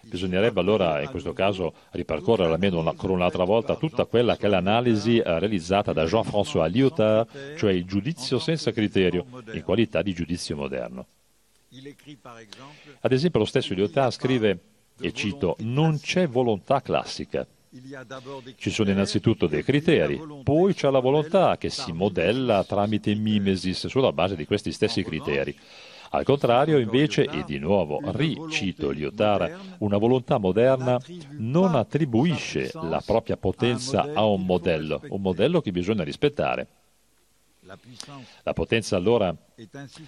Bisognerebbe 0.02 0.60
allora, 0.60 1.00
in 1.02 1.10
questo 1.10 1.32
caso, 1.32 1.74
ripercorrere 1.90 2.52
almeno 2.52 2.80
una, 2.80 2.90
ancora 2.90 3.12
un'altra 3.12 3.44
volta 3.44 3.76
tutta 3.76 4.06
quella 4.06 4.36
che 4.36 4.46
è 4.46 4.48
l'analisi 4.48 5.18
eh, 5.18 5.38
realizzata 5.38 5.92
da 5.92 6.04
Jean-François 6.04 6.70
Lyotard, 6.70 7.56
cioè 7.56 7.72
il 7.72 7.84
giudizio 7.84 8.38
senza 8.38 8.72
criterio, 8.72 9.26
in 9.52 9.62
qualità 9.62 10.02
di 10.02 10.12
giudizio 10.14 10.56
moderno. 10.56 11.06
Ad 13.00 13.12
esempio 13.12 13.38
lo 13.38 13.44
stesso 13.44 13.74
Lyotard 13.74 14.10
scrive, 14.10 14.58
e 15.00 15.12
cito, 15.12 15.56
non 15.60 16.00
c'è 16.00 16.26
volontà 16.26 16.82
classica. 16.82 17.46
Ci 18.56 18.70
sono 18.70 18.90
innanzitutto 18.90 19.46
dei 19.46 19.62
criteri, 19.62 20.20
poi 20.42 20.74
c'è 20.74 20.90
la 20.90 20.98
volontà 20.98 21.56
che 21.56 21.70
si 21.70 21.92
modella 21.92 22.64
tramite 22.64 23.14
mimesis 23.14 23.86
sulla 23.86 24.12
base 24.12 24.34
di 24.34 24.46
questi 24.46 24.72
stessi 24.72 25.04
criteri. 25.04 25.56
Al 26.12 26.24
contrario, 26.24 26.78
invece, 26.78 27.26
e 27.26 27.44
di 27.44 27.58
nuovo 27.58 28.00
ricito 28.02 28.90
Lyotard, 28.90 29.76
una 29.78 29.96
volontà 29.96 30.38
moderna 30.38 31.00
non 31.38 31.76
attribuisce 31.76 32.72
la 32.74 33.00
propria 33.04 33.36
potenza 33.36 34.10
a 34.12 34.24
un 34.24 34.44
modello, 34.44 35.00
un 35.10 35.20
modello 35.20 35.60
che 35.60 35.70
bisogna 35.70 36.02
rispettare. 36.02 36.79
La 38.42 38.52
potenza 38.52 38.96
allora, 38.96 39.34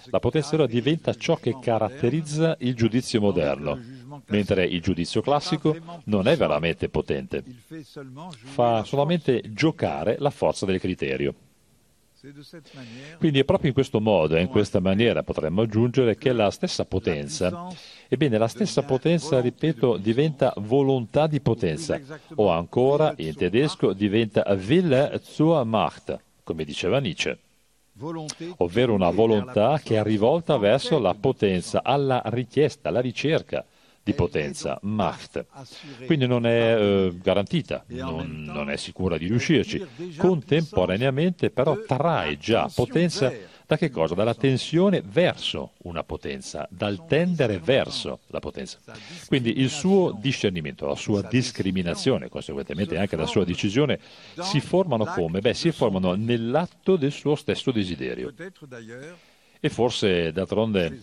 la 0.07 0.18
potenza 0.18 0.55
allora 0.55 0.66
diventa 0.66 1.14
ciò 1.14 1.37
che 1.37 1.59
caratterizza 1.61 2.57
il 2.61 2.75
giudizio 2.75 3.20
moderno, 3.20 3.79
mentre 4.27 4.64
il 4.64 4.81
giudizio 4.81 5.20
classico 5.20 5.77
non 6.05 6.27
è 6.27 6.37
veramente 6.37 6.88
potente, 6.88 7.44
fa 8.33 8.83
solamente 8.83 9.42
giocare 9.53 10.16
la 10.18 10.31
forza 10.31 10.66
del 10.66 10.81
criterio. 10.81 11.35
Quindi 13.18 13.40
è 13.40 13.44
proprio 13.44 13.68
in 13.68 13.75
questo 13.75 14.01
modo 14.01 14.37
e 14.37 14.40
in 14.40 14.48
questa 14.48 14.81
maniera 14.81 15.22
potremmo 15.22 15.62
aggiungere 15.62 16.16
che 16.16 16.33
la 16.33 16.51
stessa 16.51 16.85
potenza, 16.85 17.68
ebbene 18.09 18.38
la 18.38 18.48
stessa 18.48 18.83
potenza, 18.83 19.40
ripeto, 19.40 19.96
diventa 19.96 20.53
volontà 20.59 21.27
di 21.27 21.40
potenza, 21.40 22.01
o 22.37 22.51
ancora 22.51 23.12
in 23.16 23.35
tedesco 23.35 23.92
diventa 23.92 24.44
Wille 24.53 25.20
zur 25.22 25.64
Macht, 25.64 26.16
come 26.44 26.64
diceva 26.64 27.01
Nietzsche 27.01 27.38
ovvero 28.57 28.94
una 28.94 29.11
volontà 29.11 29.81
che 29.83 29.98
è 29.98 30.02
rivolta 30.02 30.57
verso 30.57 30.98
la 30.98 31.14
potenza, 31.14 31.83
alla 31.83 32.22
richiesta, 32.26 32.88
alla 32.88 33.00
ricerca 33.00 33.64
di 34.05 34.14
potenza, 34.14 34.78
Macht. 34.83 35.46
Quindi 36.07 36.26
non 36.26 36.44
è 36.44 36.76
eh, 36.76 37.16
garantita, 37.22 37.85
non, 37.88 38.42
non 38.42 38.68
è 38.68 38.76
sicura 38.76 39.16
di 39.16 39.28
riuscirci. 39.28 39.87
Contemporaneamente 40.16 41.50
però 41.50 41.78
trae 41.87 42.37
già 42.37 42.68
potenza 42.74 43.33
da 43.66 43.77
che 43.77 43.90
cosa? 43.90 44.14
Dalla 44.14 44.35
tensione 44.35 45.03
verso 45.05 45.72
una 45.83 46.03
potenza, 46.05 46.66
dal 46.70 47.07
tendere 47.07 47.59
verso 47.59 48.20
la 48.29 48.40
potenza. 48.40 48.79
Quindi 49.27 49.61
il 49.61 49.70
suo 49.70 50.16
discernimento, 50.18 50.87
la 50.87 50.94
sua 50.94 51.22
discriminazione, 51.22 52.29
conseguentemente 52.29 52.98
anche 52.98 53.16
la 53.16 53.27
sua 53.27 53.44
decisione, 53.44 53.98
si 54.40 54.61
formano 54.61 55.05
come? 55.05 55.40
Beh, 55.40 55.55
si 55.55 55.70
formano 55.72 56.14
nell'atto 56.14 56.96
del 56.96 57.12
suo 57.12 57.35
stesso 57.35 57.70
desiderio. 57.70 58.33
E 59.61 59.68
forse, 59.68 60.33
d'altronde, 60.33 61.01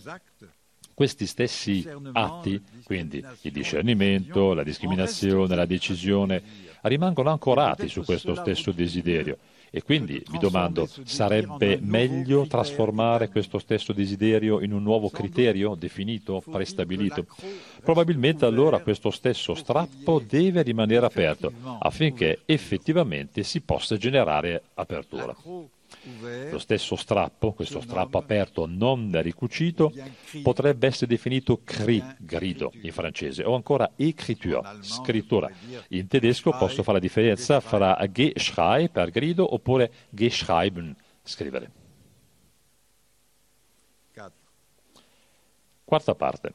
questi 0.92 1.26
stessi 1.26 1.86
atti, 2.12 2.62
quindi 2.84 3.24
il 3.42 3.52
discernimento, 3.52 4.52
la 4.52 4.62
discriminazione, 4.62 5.54
la 5.54 5.64
decisione, 5.64 6.42
rimangono 6.82 7.30
ancorati 7.30 7.88
su 7.88 8.02
questo 8.02 8.34
stesso 8.34 8.72
desiderio 8.72 9.38
e 9.70 9.82
quindi 9.82 10.20
mi 10.30 10.38
domando, 10.38 10.88
sarebbe 11.04 11.78
meglio 11.80 12.46
trasformare 12.46 13.28
questo 13.28 13.58
stesso 13.58 13.92
desiderio 13.92 14.60
in 14.60 14.72
un 14.72 14.82
nuovo 14.82 15.10
criterio 15.10 15.74
definito, 15.76 16.42
prestabilito? 16.48 17.26
Probabilmente 17.82 18.44
allora 18.44 18.80
questo 18.80 19.10
stesso 19.10 19.54
strappo 19.54 20.18
deve 20.18 20.62
rimanere 20.62 21.06
aperto 21.06 21.52
affinché 21.78 22.40
effettivamente 22.46 23.42
si 23.44 23.60
possa 23.60 23.96
generare 23.96 24.62
apertura. 24.74 25.34
Lo 26.50 26.58
stesso 26.58 26.96
strappo, 26.96 27.52
questo 27.52 27.80
strappo 27.80 28.16
aperto 28.16 28.66
non 28.66 29.10
ricucito, 29.22 29.92
potrebbe 30.42 30.86
essere 30.86 31.06
definito 31.06 31.60
cri, 31.62 32.02
grido 32.18 32.72
in 32.80 32.92
francese, 32.92 33.44
o 33.44 33.54
ancora 33.54 33.92
écriture, 33.96 34.78
scrittura. 34.80 35.50
In 35.88 36.06
tedesco 36.06 36.52
posso 36.52 36.82
fare 36.82 36.98
la 36.98 37.04
differenza 37.04 37.60
fra 37.60 37.98
geschrei 38.10 38.88
per 38.88 39.10
grido 39.10 39.52
oppure 39.52 39.92
geschreiben, 40.08 40.96
scrivere. 41.22 41.70
Quarta 45.84 46.14
parte. 46.14 46.54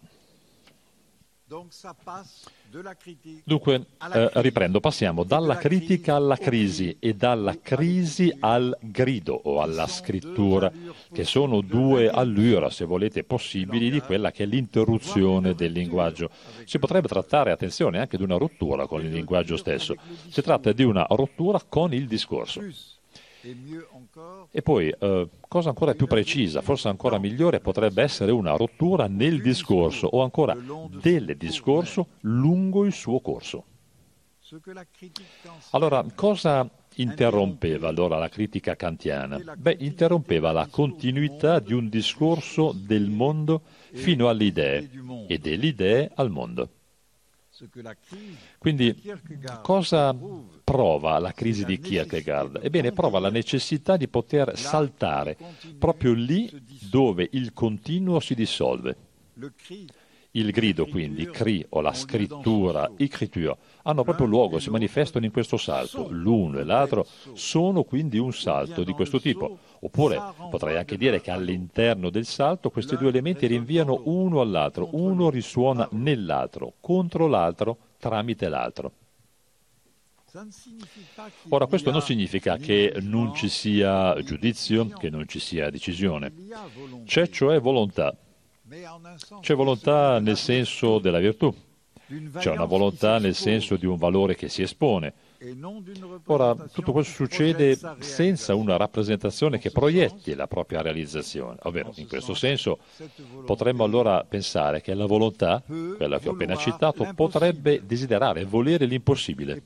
Dunque, 3.44 3.86
eh, 4.14 4.30
riprendo, 4.34 4.80
passiamo 4.80 5.24
dalla 5.24 5.58
critica 5.58 6.16
alla 6.16 6.36
crisi 6.36 6.98
e 7.00 7.14
dalla 7.14 7.58
crisi 7.62 8.36
al 8.40 8.78
grido 8.82 9.40
o 9.44 9.62
alla 9.62 9.88
scrittura, 9.88 10.72
che 11.12 11.24
sono 11.24 11.62
due 11.62 12.10
allure, 12.10 12.70
se 12.72 12.86
volete, 12.86 13.24
possibili 13.24 13.90
di 13.90 14.02
quella 14.02 14.32
che 14.32 14.44
è 14.44 14.46
l'interruzione 14.46 15.54
del 15.54 15.72
linguaggio. 15.72 16.30
Si 16.66 16.80
potrebbe 16.80 17.08
trattare, 17.08 17.52
attenzione, 17.52 18.00
anche 18.00 18.18
di 18.18 18.24
una 18.24 18.38
rottura 18.38 18.88
con 18.88 19.02
il 19.02 19.12
linguaggio 19.12 19.58
stesso. 19.58 19.96
Si 20.28 20.42
tratta 20.42 20.72
di 20.72 20.84
una 20.84 21.06
rottura 21.10 21.62
con 21.68 21.94
il 21.94 22.08
discorso. 22.08 22.62
E 24.52 24.62
poi, 24.62 24.90
eh, 24.90 25.30
cosa 25.48 25.70
ancora 25.70 25.94
più 25.94 26.08
precisa, 26.08 26.62
forse 26.62 26.88
ancora 26.88 27.20
migliore, 27.20 27.60
potrebbe 27.60 28.02
essere 28.02 28.32
una 28.32 28.56
rottura 28.56 29.08
nel 29.08 29.41
discorso 29.41 30.08
o 30.08 30.24
ancora 30.24 30.56
del 30.89 31.36
discorso 31.38 32.08
lungo 32.22 32.86
il 32.86 32.93
suo 32.93 33.20
corso. 33.20 33.66
Allora, 35.72 36.06
cosa 36.14 36.70
interrompeva 36.96 37.88
allora 37.88 38.18
la 38.18 38.30
critica 38.30 38.76
kantiana? 38.76 39.39
Beh, 39.58 39.78
interrompeva 39.80 40.52
la 40.52 40.68
continuità 40.68 41.60
di 41.60 41.74
un 41.74 41.89
discorso 41.89 42.72
del 42.72 43.10
mondo 43.10 43.62
fino 43.91 44.30
alle 44.30 44.43
idee 44.46 44.89
e 45.28 45.38
delle 45.39 45.68
idee 45.68 46.12
al 46.16 46.30
mondo. 46.30 46.70
Quindi 48.58 49.01
cosa 49.62 50.16
prova 50.64 51.20
la 51.20 51.32
crisi 51.32 51.64
di 51.64 51.80
Kierkegaard? 51.80 52.60
Ebbene, 52.64 52.91
prova 52.91 53.20
la 53.20 53.30
necessità 53.30 53.95
di 53.97 54.08
poter 54.08 54.58
saltare 54.58 55.38
proprio 55.78 56.14
lì 56.14 56.49
dove 56.89 57.28
il 57.32 57.53
continuo 57.53 58.20
si 58.20 58.36
dissolve. 58.36 58.95
Il 60.36 60.52
grido, 60.52 60.86
quindi, 60.86 61.30
cri 61.30 61.66
o 61.70 61.80
la 61.80 61.94
scrittura, 61.94 62.92
écriture, 62.98 63.56
hanno 63.84 64.04
proprio 64.04 64.28
luogo, 64.28 64.60
si 64.60 64.70
manifestano 64.70 65.24
in 65.24 65.32
questo 65.32 65.56
salto. 65.56 66.08
L'uno 66.10 66.60
e 66.60 66.66
l'altro 66.66 67.08
sono 67.34 67.84
quindi 67.84 68.18
un 68.18 68.34
salto 68.34 68.84
di 68.84 68.92
questo 68.92 69.22
tipo. 69.22 69.58
Oppure 69.80 70.22
potrei 70.50 70.76
anche 70.76 70.98
dire 70.98 71.22
che 71.22 71.32
all'interno 71.32 72.10
del 72.10 72.26
salto 72.26 72.70
questi 72.70 72.98
due 72.98 73.10
elementi 73.10 73.48
rinviano 73.48 74.02
uno 74.06 74.42
all'altro, 74.42 74.90
uno 74.92 75.30
risuona 75.30 75.88
nell'altro, 75.92 76.74
contro 76.82 77.28
l'altro, 77.28 77.78
tramite 77.98 78.50
l'altro. 78.50 78.92
Ora, 81.48 81.66
questo 81.66 81.92
non 81.92 82.02
significa 82.02 82.58
che 82.58 82.98
non 83.00 83.34
ci 83.34 83.48
sia 83.48 84.22
giudizio, 84.22 84.88
che 84.90 85.10
non 85.10 85.26
ci 85.30 85.40
sia 85.40 85.70
decisione. 85.70 86.34
C'è 87.06 87.30
cioè 87.30 87.62
volontà. 87.62 88.18
C'è 89.41 89.53
volontà 89.53 90.20
nel 90.20 90.38
senso 90.38 90.97
della 90.97 91.20
virtù. 91.20 91.53
C'è 92.38 92.51
una 92.51 92.66
volontà 92.66 93.20
nel 93.20 93.36
senso 93.36 93.76
di 93.78 93.86
un 93.86 93.97
valore 93.97 94.36
che 94.36 94.49
si 94.49 94.63
espone. 94.63 95.13
Ora, 96.26 96.55
tutto 96.55 96.91
questo 96.91 97.13
succede 97.13 97.78
senza 97.99 98.55
una 98.55 98.78
rappresentazione 98.78 99.59
che 99.59 99.70
proietti 99.70 100.34
la 100.34 100.47
propria 100.47 100.82
realizzazione. 100.82 101.57
Ovvero, 101.63 101.91
in 101.95 102.07
questo 102.07 102.34
senso, 102.34 102.80
potremmo 103.45 103.84
allora 103.84 104.24
pensare 104.24 104.82
che 104.82 104.95
la 104.95 105.05
volontà, 105.05 105.61
quella 105.66 106.18
che 106.20 106.30
ho 106.30 106.34
appena 106.34 106.55
citato, 106.55 107.07
potrebbe 107.16 107.86
desiderare, 107.86 108.45
volere 108.45 108.86
l'impossibile. 108.86 109.63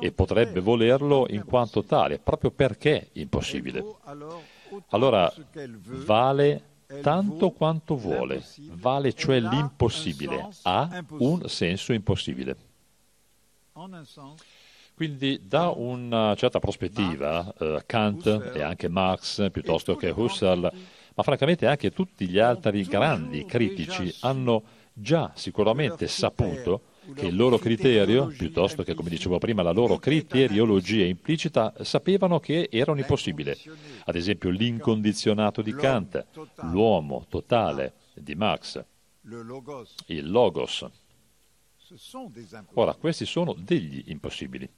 E 0.00 0.12
potrebbe 0.12 0.60
volerlo 0.60 1.26
in 1.28 1.44
quanto 1.44 1.82
tale, 1.84 2.18
proprio 2.18 2.50
perché 2.50 3.08
impossibile. 3.12 3.84
Allora, 4.88 5.32
vale 6.04 6.71
tanto 7.00 7.50
quanto 7.50 7.96
vuole, 7.96 8.44
vale 8.72 9.12
cioè 9.12 9.40
l'impossibile, 9.40 10.48
ha 10.62 11.04
un 11.18 11.48
senso 11.48 11.92
impossibile. 11.92 12.56
Quindi 14.94 15.40
da 15.46 15.70
una 15.70 16.34
certa 16.36 16.58
prospettiva, 16.58 17.52
eh, 17.58 17.82
Kant 17.86 18.52
e 18.54 18.62
anche 18.62 18.88
Marx, 18.88 19.50
piuttosto 19.50 19.96
che 19.96 20.10
Husserl, 20.10 20.70
ma 21.14 21.22
francamente 21.22 21.66
anche 21.66 21.90
tutti 21.90 22.28
gli 22.28 22.38
altri 22.38 22.82
grandi 22.84 23.44
critici 23.44 24.14
hanno 24.20 24.62
già 24.92 25.32
sicuramente 25.34 26.06
saputo 26.06 26.82
che 27.14 27.26
il 27.26 27.36
loro 27.36 27.58
criterio, 27.58 28.26
piuttosto 28.26 28.82
che, 28.82 28.94
come 28.94 29.10
dicevo 29.10 29.38
prima, 29.38 29.62
la 29.62 29.72
loro 29.72 29.98
criteriologia 29.98 31.04
implicita, 31.04 31.74
sapevano 31.82 32.40
che 32.40 32.68
era 32.70 32.92
un 32.92 32.98
impossibile. 32.98 33.56
Ad 34.04 34.14
esempio 34.14 34.50
l'incondizionato 34.50 35.62
di 35.62 35.74
Kant, 35.74 36.24
l'uomo 36.62 37.26
totale 37.28 37.94
di 38.14 38.34
Marx, 38.34 38.82
il 40.06 40.30
logos. 40.30 40.86
Ora, 42.74 42.94
questi 42.94 43.26
sono 43.26 43.54
degli 43.58 44.04
impossibili. 44.06 44.68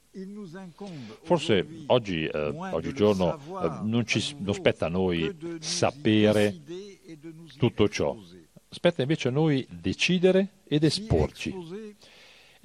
Forse 1.23 1.65
oggi, 1.87 2.25
eh, 2.25 2.37
oggigiorno 2.37 3.35
eh, 3.35 3.79
non, 3.83 4.05
ci, 4.05 4.35
non 4.39 4.53
spetta 4.53 4.87
a 4.87 4.89
noi 4.89 5.33
sapere 5.59 6.61
tutto 7.57 7.87
ciò, 7.87 8.17
spetta 8.69 9.01
invece 9.01 9.29
a 9.29 9.31
noi 9.31 9.65
decidere 9.69 10.63
ed 10.65 10.83
esporci. 10.83 11.55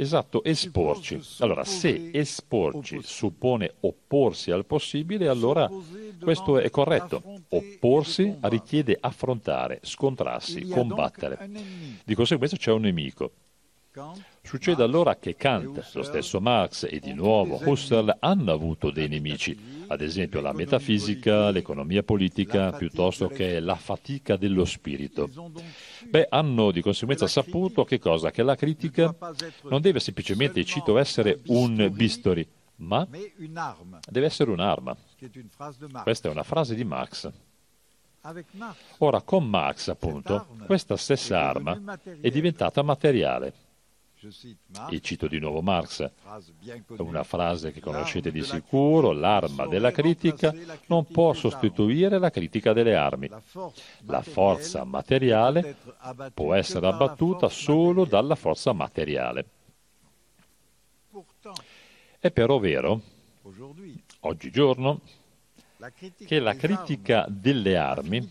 Esatto, 0.01 0.42
esporci. 0.42 1.20
Allora, 1.40 1.62
se 1.64 2.09
esporci 2.12 3.01
suppone 3.03 3.74
opporsi 3.80 4.51
al 4.51 4.64
possibile, 4.64 5.28
allora 5.28 5.70
questo 6.18 6.59
è 6.59 6.70
corretto. 6.70 7.22
Opporsi 7.51 8.34
richiede 8.40 8.96
affrontare, 8.98 9.80
scontrarsi, 9.82 10.66
combattere. 10.68 11.51
Di 12.03 12.14
conseguenza 12.14 12.57
c'è 12.57 12.72
un 12.72 12.80
nemico. 12.80 13.32
Succede 14.43 14.84
allora 14.84 15.16
che 15.16 15.34
Kant, 15.34 15.91
lo 15.95 16.03
stesso 16.05 16.41
Marx 16.41 16.86
e 16.88 17.01
di 17.01 17.12
nuovo 17.12 17.61
Husserl 17.61 18.18
hanno 18.20 18.53
avuto 18.53 18.93
dei 18.93 19.09
nemici, 19.09 19.84
ad 19.88 20.01
esempio 20.01 20.41
la 20.41 20.53
metafisica, 20.53 21.51
l'economia 21.51 22.05
politica, 22.05 22.70
piuttosto 22.70 23.26
che 23.26 23.59
la 23.59 23.74
fatica 23.74 24.36
dello 24.36 24.64
spirito. 24.64 25.28
Beh, 26.09 26.28
hanno 26.30 26.70
di 26.70 26.82
conseguenza 26.82 27.26
saputo 27.26 27.84
che 27.84 27.99
cosa? 27.99 28.30
Che 28.30 28.45
la 28.45 28.55
critica 28.55 29.12
non 29.64 29.80
deve 29.80 29.99
semplicemente, 29.99 30.64
cito, 30.64 30.97
essere 30.97 31.41
un 31.47 31.91
bisturi, 31.93 32.49
ma 32.76 33.05
deve 33.09 34.26
essere 34.26 34.53
un'arma. 34.53 34.97
Questa 36.05 36.28
è 36.28 36.30
una 36.30 36.45
frase 36.45 36.76
di 36.76 36.84
Marx. 36.84 37.28
Ora, 38.99 39.20
con 39.22 39.49
Marx, 39.49 39.88
appunto, 39.88 40.47
questa 40.66 40.97
stessa 40.97 41.41
arma 41.41 41.99
è 42.20 42.30
diventata 42.30 42.82
materiale. 42.82 43.68
E 44.91 45.01
cito 45.01 45.27
di 45.29 45.39
nuovo 45.39 45.62
Marx, 45.62 46.11
una 46.99 47.23
frase 47.23 47.73
che 47.73 47.81
conoscete 47.81 48.31
di 48.31 48.43
sicuro, 48.43 49.12
l'arma 49.12 49.66
della 49.66 49.91
critica 49.93 50.55
non 50.89 51.07
può 51.07 51.33
sostituire 51.33 52.18
la 52.18 52.29
critica 52.29 52.75
delle 52.75 52.97
armi. 52.97 53.31
La 54.05 54.21
forza 54.21 54.85
materiale 54.85 55.77
può 56.35 56.53
essere 56.53 56.87
abbattuta 56.87 57.49
solo 57.49 58.05
dalla 58.05 58.35
forza 58.35 58.75
materiale. 58.75 59.47
È 62.18 62.31
però 62.31 62.59
vero, 62.59 63.01
oggigiorno, 64.21 65.01
che 66.27 66.41
la 66.41 66.55
critica 66.55 67.25
delle 67.27 67.79
armi 67.79 68.31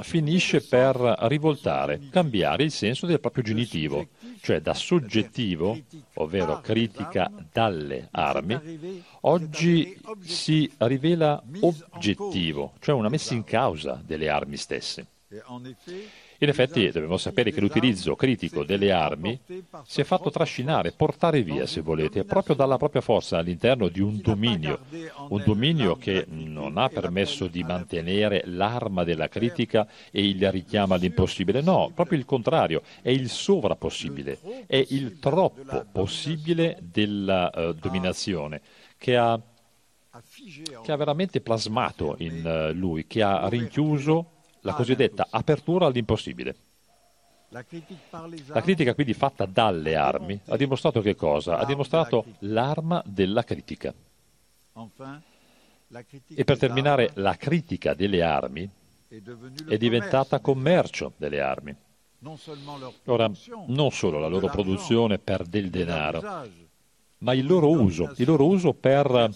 finisce 0.00 0.60
per 0.60 0.96
rivoltare, 0.96 2.08
cambiare 2.10 2.64
il 2.64 2.72
senso 2.72 3.06
del 3.06 3.20
proprio 3.20 3.44
genitivo, 3.44 4.08
cioè 4.40 4.60
da 4.60 4.74
soggettivo, 4.74 5.78
ovvero 6.14 6.60
critica 6.60 7.30
dalle 7.52 8.08
armi, 8.10 9.02
oggi 9.22 9.98
si 10.20 10.70
rivela 10.78 11.42
oggettivo, 11.60 12.72
cioè 12.80 12.94
una 12.94 13.08
messa 13.08 13.34
in 13.34 13.44
causa 13.44 14.00
delle 14.04 14.28
armi 14.28 14.56
stesse. 14.56 15.06
In 16.40 16.48
effetti 16.48 16.88
dobbiamo 16.92 17.16
sapere 17.16 17.50
che 17.50 17.60
l'utilizzo 17.60 18.14
critico 18.14 18.62
delle 18.62 18.92
armi 18.92 19.40
si 19.84 20.00
è 20.00 20.04
fatto 20.04 20.30
trascinare, 20.30 20.92
portare 20.92 21.42
via, 21.42 21.66
se 21.66 21.80
volete, 21.80 22.22
proprio 22.22 22.54
dalla 22.54 22.76
propria 22.76 23.00
forza 23.00 23.38
all'interno 23.38 23.88
di 23.88 24.00
un 24.00 24.20
dominio, 24.20 24.78
un 25.30 25.42
dominio 25.44 25.96
che 25.96 26.26
non 26.28 26.78
ha 26.78 26.88
permesso 26.90 27.48
di 27.48 27.64
mantenere 27.64 28.42
l'arma 28.44 29.02
della 29.02 29.26
critica 29.26 29.88
e 30.12 30.28
il 30.28 30.48
richiamo 30.52 30.94
all'impossibile, 30.94 31.60
no, 31.60 31.90
proprio 31.92 32.16
il 32.16 32.24
contrario, 32.24 32.82
è 33.02 33.10
il 33.10 33.28
sovrapossibile, 33.28 34.38
è 34.68 34.86
il 34.90 35.18
troppo 35.18 35.86
possibile 35.90 36.78
della 36.80 37.50
uh, 37.52 37.72
dominazione 37.72 38.60
che 38.96 39.16
ha, 39.16 39.40
che 40.84 40.92
ha 40.92 40.96
veramente 40.96 41.40
plasmato 41.40 42.14
in 42.18 42.44
uh, 42.44 42.72
lui, 42.78 43.08
che 43.08 43.22
ha 43.22 43.48
rinchiuso 43.48 44.36
la 44.68 44.74
cosiddetta 44.74 45.26
apertura 45.30 45.86
all'impossibile. 45.86 46.56
La 47.50 47.64
critica 48.60 48.94
quindi 48.94 49.14
fatta 49.14 49.46
dalle 49.46 49.96
armi 49.96 50.38
ha 50.48 50.56
dimostrato 50.56 51.00
che 51.00 51.14
cosa? 51.14 51.58
Ha 51.58 51.64
dimostrato 51.64 52.24
l'arma 52.40 53.02
della 53.06 53.42
critica. 53.42 53.94
E 56.34 56.44
per 56.44 56.58
terminare, 56.58 57.10
la 57.14 57.36
critica 57.36 57.94
delle 57.94 58.22
armi 58.22 58.68
è 59.66 59.76
diventata 59.78 60.40
commercio 60.40 61.14
delle 61.16 61.40
armi. 61.40 61.74
Ora, 63.06 63.30
non 63.66 63.90
solo 63.92 64.18
la 64.18 64.26
loro 64.26 64.48
produzione 64.48 65.18
per 65.18 65.44
del 65.44 65.70
denaro, 65.70 66.20
ma 67.20 67.32
il 67.32 67.46
loro 67.46 67.70
uso, 67.70 68.12
il 68.16 68.26
loro 68.26 68.46
uso 68.46 68.74
per 68.74 69.30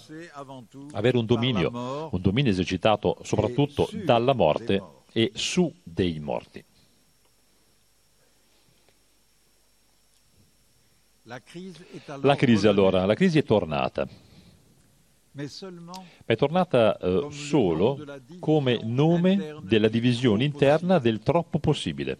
avere 0.92 1.16
un 1.16 1.24
dominio, 1.24 2.08
un 2.12 2.20
dominio 2.20 2.50
esercitato 2.50 3.18
soprattutto 3.22 3.88
dalla 4.04 4.34
morte 4.34 5.00
e 5.12 5.30
su 5.34 5.72
dei 5.82 6.18
morti. 6.18 6.64
La 11.24 12.34
crisi 12.34 12.66
allora, 12.66 13.06
la 13.06 13.14
crisi 13.14 13.38
è 13.38 13.44
tornata, 13.44 14.08
ma 15.32 15.44
è 16.24 16.36
tornata 16.36 16.96
eh, 16.98 17.28
solo 17.30 18.04
come 18.40 18.80
nome 18.82 19.60
della 19.62 19.88
divisione 19.88 20.44
interna 20.44 20.98
del 20.98 21.20
troppo 21.20 21.58
possibile. 21.58 22.18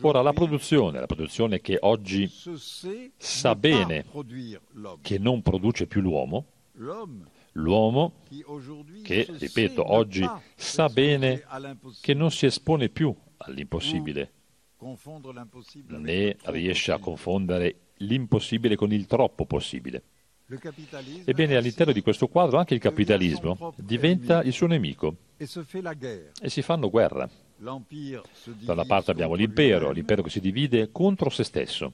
Ora 0.00 0.22
la 0.22 0.32
produzione, 0.32 1.00
la 1.00 1.06
produzione 1.06 1.60
che 1.60 1.78
oggi 1.80 2.30
sa 3.16 3.54
bene 3.56 4.04
che 5.00 5.18
non 5.18 5.42
produce 5.42 5.86
più 5.86 6.00
l'uomo, 6.00 6.46
L'uomo 7.56 8.22
che, 9.02 9.26
ripeto, 9.28 9.92
oggi 9.92 10.28
sa 10.54 10.88
bene 10.88 11.42
che 12.00 12.12
non 12.12 12.30
si 12.30 12.44
espone 12.44 12.90
più 12.90 13.14
all'impossibile, 13.38 14.32
né 15.86 16.36
riesce 16.44 16.92
a 16.92 16.98
confondere 16.98 17.92
l'impossibile 17.98 18.76
con 18.76 18.92
il 18.92 19.06
troppo 19.06 19.46
possibile. 19.46 20.02
Ebbene, 21.24 21.56
all'interno 21.56 21.92
di 21.92 22.02
questo 22.02 22.28
quadro 22.28 22.58
anche 22.58 22.74
il 22.74 22.80
capitalismo 22.80 23.74
diventa 23.76 24.42
il 24.42 24.52
suo 24.52 24.66
nemico 24.66 25.16
e 25.38 26.48
si 26.48 26.62
fanno 26.62 26.90
guerra. 26.90 27.28
Da 27.58 28.72
una 28.72 28.84
parte 28.84 29.10
abbiamo 29.10 29.34
l'impero, 29.34 29.90
l'impero 29.90 30.22
che 30.22 30.28
si 30.28 30.40
divide 30.40 30.90
contro 30.92 31.30
se 31.30 31.42
stesso. 31.42 31.92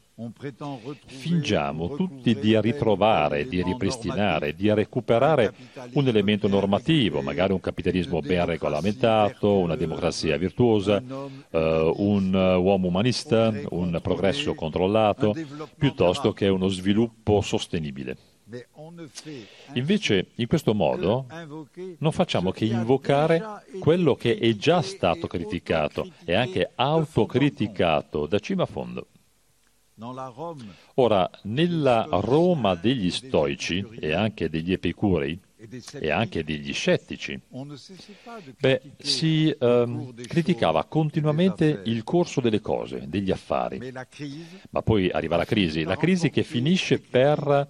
Fingiamo 1.06 1.94
tutti 1.94 2.34
di 2.34 2.60
ritrovare, 2.60 3.46
di 3.46 3.62
ripristinare, 3.62 4.54
di 4.54 4.72
recuperare 4.72 5.54
un 5.92 6.08
elemento 6.08 6.48
normativo, 6.48 7.22
magari 7.22 7.52
un 7.52 7.60
capitalismo 7.60 8.20
ben 8.20 8.44
regolamentato, 8.44 9.58
una 9.58 9.76
democrazia 9.76 10.36
virtuosa, 10.36 11.00
eh, 11.50 11.92
un 11.96 12.34
uomo 12.34 12.88
umanista, 12.88 13.52
un 13.70 14.00
progresso 14.02 14.54
controllato, 14.54 15.32
piuttosto 15.76 16.32
che 16.32 16.48
uno 16.48 16.66
sviluppo 16.66 17.40
sostenibile. 17.40 18.31
Invece, 19.74 20.28
in 20.36 20.46
questo 20.46 20.74
modo, 20.74 21.26
non 21.98 22.12
facciamo 22.12 22.50
che 22.50 22.64
invocare 22.64 23.42
quello 23.78 24.14
che 24.14 24.36
è 24.38 24.56
già 24.56 24.82
stato 24.82 25.26
criticato 25.26 26.10
e 26.24 26.34
anche 26.34 26.70
autocriticato 26.74 28.26
da 28.26 28.38
cima 28.38 28.64
a 28.64 28.66
fondo. 28.66 29.06
Ora, 30.94 31.30
nella 31.42 32.06
Roma 32.10 32.74
degli 32.74 33.10
stoici 33.10 33.86
e 34.00 34.12
anche 34.12 34.48
degli 34.48 34.72
epicurei 34.72 35.38
e 35.92 36.10
anche 36.10 36.42
degli 36.42 36.72
scettici, 36.72 37.40
beh, 38.58 38.82
si 38.98 39.54
ehm, 39.56 40.14
criticava 40.26 40.84
continuamente 40.84 41.82
il 41.84 42.02
corso 42.02 42.40
delle 42.40 42.60
cose, 42.60 43.04
degli 43.06 43.30
affari. 43.30 43.92
Ma 44.70 44.82
poi 44.82 45.08
arriva 45.08 45.36
la 45.36 45.44
crisi, 45.44 45.84
la 45.84 45.96
crisi 45.96 46.30
che 46.30 46.42
finisce 46.42 46.98
per 46.98 47.68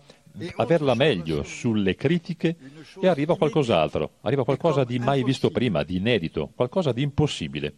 averla 0.56 0.94
meglio 0.94 1.42
sulle 1.42 1.94
critiche 1.94 2.56
e 3.00 3.06
arriva 3.06 3.36
qualcos'altro, 3.36 4.12
arriva 4.22 4.44
qualcosa 4.44 4.84
di 4.84 4.98
mai 4.98 5.22
visto 5.24 5.50
prima, 5.50 5.82
di 5.82 5.96
inedito, 5.96 6.50
qualcosa 6.54 6.92
di 6.92 7.02
impossibile. 7.02 7.74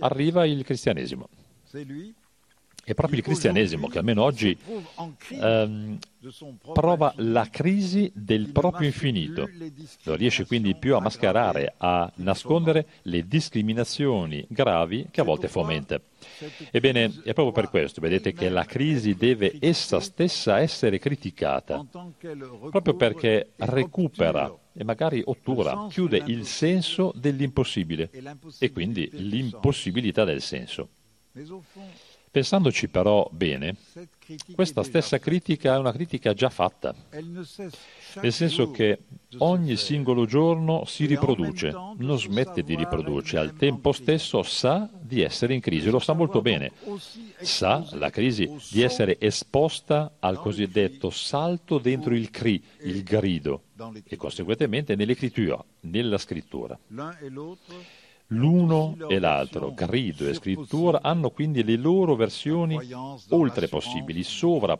Arriva 0.00 0.44
il 0.46 0.64
cristianesimo. 0.64 1.28
È 2.86 2.94
proprio 2.94 3.18
il 3.18 3.24
cristianesimo 3.24 3.88
che 3.88 3.98
almeno 3.98 4.22
oggi 4.22 4.56
ehm, 5.30 5.98
prova 6.72 7.12
la 7.16 7.48
crisi 7.50 8.12
del 8.14 8.52
proprio 8.52 8.86
infinito. 8.86 9.50
Non 10.04 10.14
riesce 10.14 10.46
quindi 10.46 10.76
più 10.76 10.94
a 10.94 11.00
mascherare, 11.00 11.74
a 11.78 12.08
nascondere 12.18 12.86
le 13.02 13.26
discriminazioni 13.26 14.46
gravi 14.48 15.08
che 15.10 15.20
a 15.20 15.24
volte 15.24 15.48
fomenta. 15.48 16.00
Ebbene, 16.70 17.22
è 17.24 17.32
proprio 17.32 17.50
per 17.50 17.70
questo, 17.70 18.00
vedete, 18.00 18.32
che 18.32 18.48
la 18.48 18.64
crisi 18.64 19.16
deve 19.16 19.56
essa 19.58 19.98
stessa 19.98 20.60
essere 20.60 21.00
criticata, 21.00 21.84
proprio 22.70 22.94
perché 22.94 23.50
recupera 23.56 24.56
e 24.72 24.84
magari 24.84 25.20
ottura, 25.24 25.88
chiude 25.90 26.22
il 26.26 26.46
senso 26.46 27.12
dell'impossibile 27.16 28.10
e 28.60 28.70
quindi 28.70 29.10
l'impossibilità 29.12 30.22
del 30.22 30.40
senso. 30.40 30.88
Pensandoci 32.30 32.88
però 32.88 33.28
bene, 33.32 33.76
questa 34.54 34.82
stessa 34.82 35.18
critica 35.18 35.74
è 35.74 35.78
una 35.78 35.92
critica 35.92 36.34
già 36.34 36.50
fatta, 36.50 36.94
nel 37.12 38.32
senso 38.32 38.70
che 38.70 38.98
ogni 39.38 39.76
singolo 39.76 40.26
giorno 40.26 40.84
si 40.84 41.06
riproduce, 41.06 41.70
non 41.70 42.18
smette 42.18 42.62
di 42.62 42.74
riprodurci, 42.74 43.36
al 43.36 43.54
tempo 43.54 43.92
stesso 43.92 44.42
sa 44.42 44.88
di 45.00 45.22
essere 45.22 45.54
in 45.54 45.60
crisi, 45.60 45.88
lo 45.88 45.98
sa 45.98 46.12
molto 46.12 46.42
bene, 46.42 46.72
sa 47.40 47.86
la 47.92 48.10
crisi 48.10 48.50
di 48.70 48.82
essere 48.82 49.16
esposta 49.18 50.16
al 50.18 50.38
cosiddetto 50.38 51.08
salto 51.08 51.78
dentro 51.78 52.14
il 52.14 52.30
cri, 52.30 52.62
il 52.82 53.02
grido, 53.02 53.62
e 54.04 54.16
conseguentemente 54.16 54.94
nella 54.94 56.18
scrittura. 56.18 56.78
L'uno 58.30 58.96
e 59.08 59.20
l'altro, 59.20 59.72
grido 59.72 60.28
e 60.28 60.34
scrittura, 60.34 61.00
hanno 61.00 61.30
quindi 61.30 61.62
le 61.62 61.76
loro 61.76 62.16
versioni 62.16 62.76
oltre 63.28 63.68
possibili, 63.68 64.24
sovra 64.24 64.76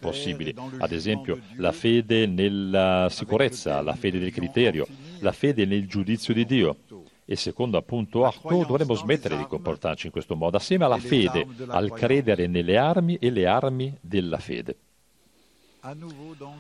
ad 0.79 0.93
esempio 0.93 1.39
la 1.57 1.71
fede 1.71 2.27
nella 2.27 3.07
sicurezza, 3.09 3.83
la 3.83 3.95
fede 3.95 4.19
del 4.19 4.33
criterio, 4.33 4.87
la 5.21 5.31
fede 5.31 5.65
nel 5.65 5.87
giudizio 5.87 6.35
di 6.35 6.45
Dio. 6.45 6.77
E 7.25 7.37
secondo 7.37 7.77
appunto 7.77 8.25
Artaud 8.25 8.67
dovremmo 8.67 8.95
smettere 8.95 9.37
di 9.37 9.47
comportarci 9.47 10.07
in 10.07 10.13
questo 10.13 10.35
modo, 10.35 10.57
assieme 10.57 10.85
alla 10.85 10.99
fede, 10.99 11.47
al 11.69 11.93
credere 11.93 12.49
nelle 12.49 12.77
armi 12.77 13.17
e 13.21 13.31
le 13.31 13.47
armi 13.47 13.97
della 14.01 14.39
fede. 14.39 14.77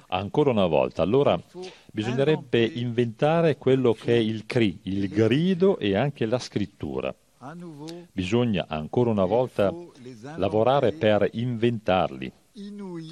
Ancora 0.08 0.50
una 0.50 0.66
volta, 0.66 1.02
allora 1.02 1.40
bisognerebbe 1.90 2.64
inventare 2.64 3.56
quello 3.56 3.92
che 3.92 4.14
è 4.14 4.18
il 4.18 4.46
cri, 4.46 4.78
il 4.82 5.08
grido 5.08 5.78
e 5.78 5.96
anche 5.96 6.26
la 6.26 6.38
scrittura. 6.38 7.14
Bisogna 8.12 8.66
ancora 8.68 9.10
una 9.10 9.24
volta 9.24 9.72
lavorare 10.36 10.92
per 10.92 11.28
inventarli. 11.32 12.32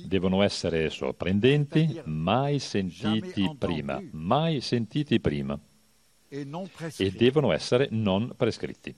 Devono 0.06 0.42
essere 0.42 0.88
sorprendenti, 0.88 2.00
mai 2.04 2.58
sentiti 2.58 3.54
prima, 3.58 4.00
mai 4.12 4.60
sentiti 4.60 5.20
prima. 5.20 5.58
E 6.28 7.10
devono 7.10 7.52
essere 7.52 7.88
non 7.90 8.32
prescritti. 8.36 8.94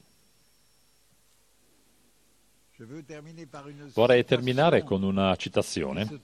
Vorrei 3.94 4.24
terminare 4.24 4.82
con 4.82 5.02
una 5.02 5.34
citazione 5.36 6.20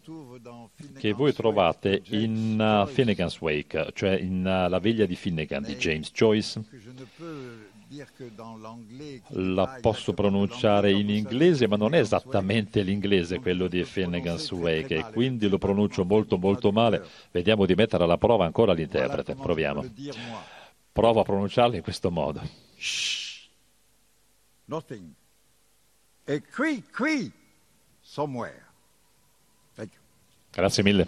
che 0.98 1.12
voi 1.12 1.32
trovate 1.32 2.03
in 2.09 2.59
uh, 2.61 2.86
Finnegan's 2.86 3.40
Wake, 3.40 3.90
cioè 3.94 4.18
in 4.18 4.40
uh, 4.40 4.68
La 4.68 4.78
veglia 4.78 5.07
di 5.07 5.16
Finnegan 5.16 5.62
di 5.62 5.76
James 5.76 6.11
Joyce. 6.11 6.62
La 9.28 9.78
posso 9.80 10.12
pronunciare 10.12 10.92
in 10.92 11.09
inglese, 11.09 11.66
ma 11.66 11.76
non 11.76 11.94
è 11.94 12.00
esattamente 12.00 12.82
l'inglese 12.82 13.38
quello 13.38 13.66
di 13.66 13.82
Finnegan's 13.84 14.50
Wake, 14.50 14.94
e 14.94 15.11
quindi 15.11 15.48
lo 15.48 15.57
pronuncio 15.57 16.05
molto 16.05 16.36
molto 16.36 16.70
male. 16.70 17.03
Vediamo 17.30 17.64
di 17.64 17.74
mettere 17.74 18.05
alla 18.05 18.18
prova 18.18 18.44
ancora 18.44 18.74
l'interprete. 18.74 19.34
Proviamo. 19.36 19.84
Provo 20.92 21.20
a 21.20 21.24
pronunciarlo 21.24 21.76
in 21.76 21.82
questo 21.82 22.11
modo. 22.11 22.42
Shh. 22.76 23.48
Nothing 24.66 25.14
a 26.29 26.39
qui, 26.39 26.83
qui, 26.97 27.33
somewhere. 28.03 28.62
Grazie 30.53 30.83
mille. 30.83 31.07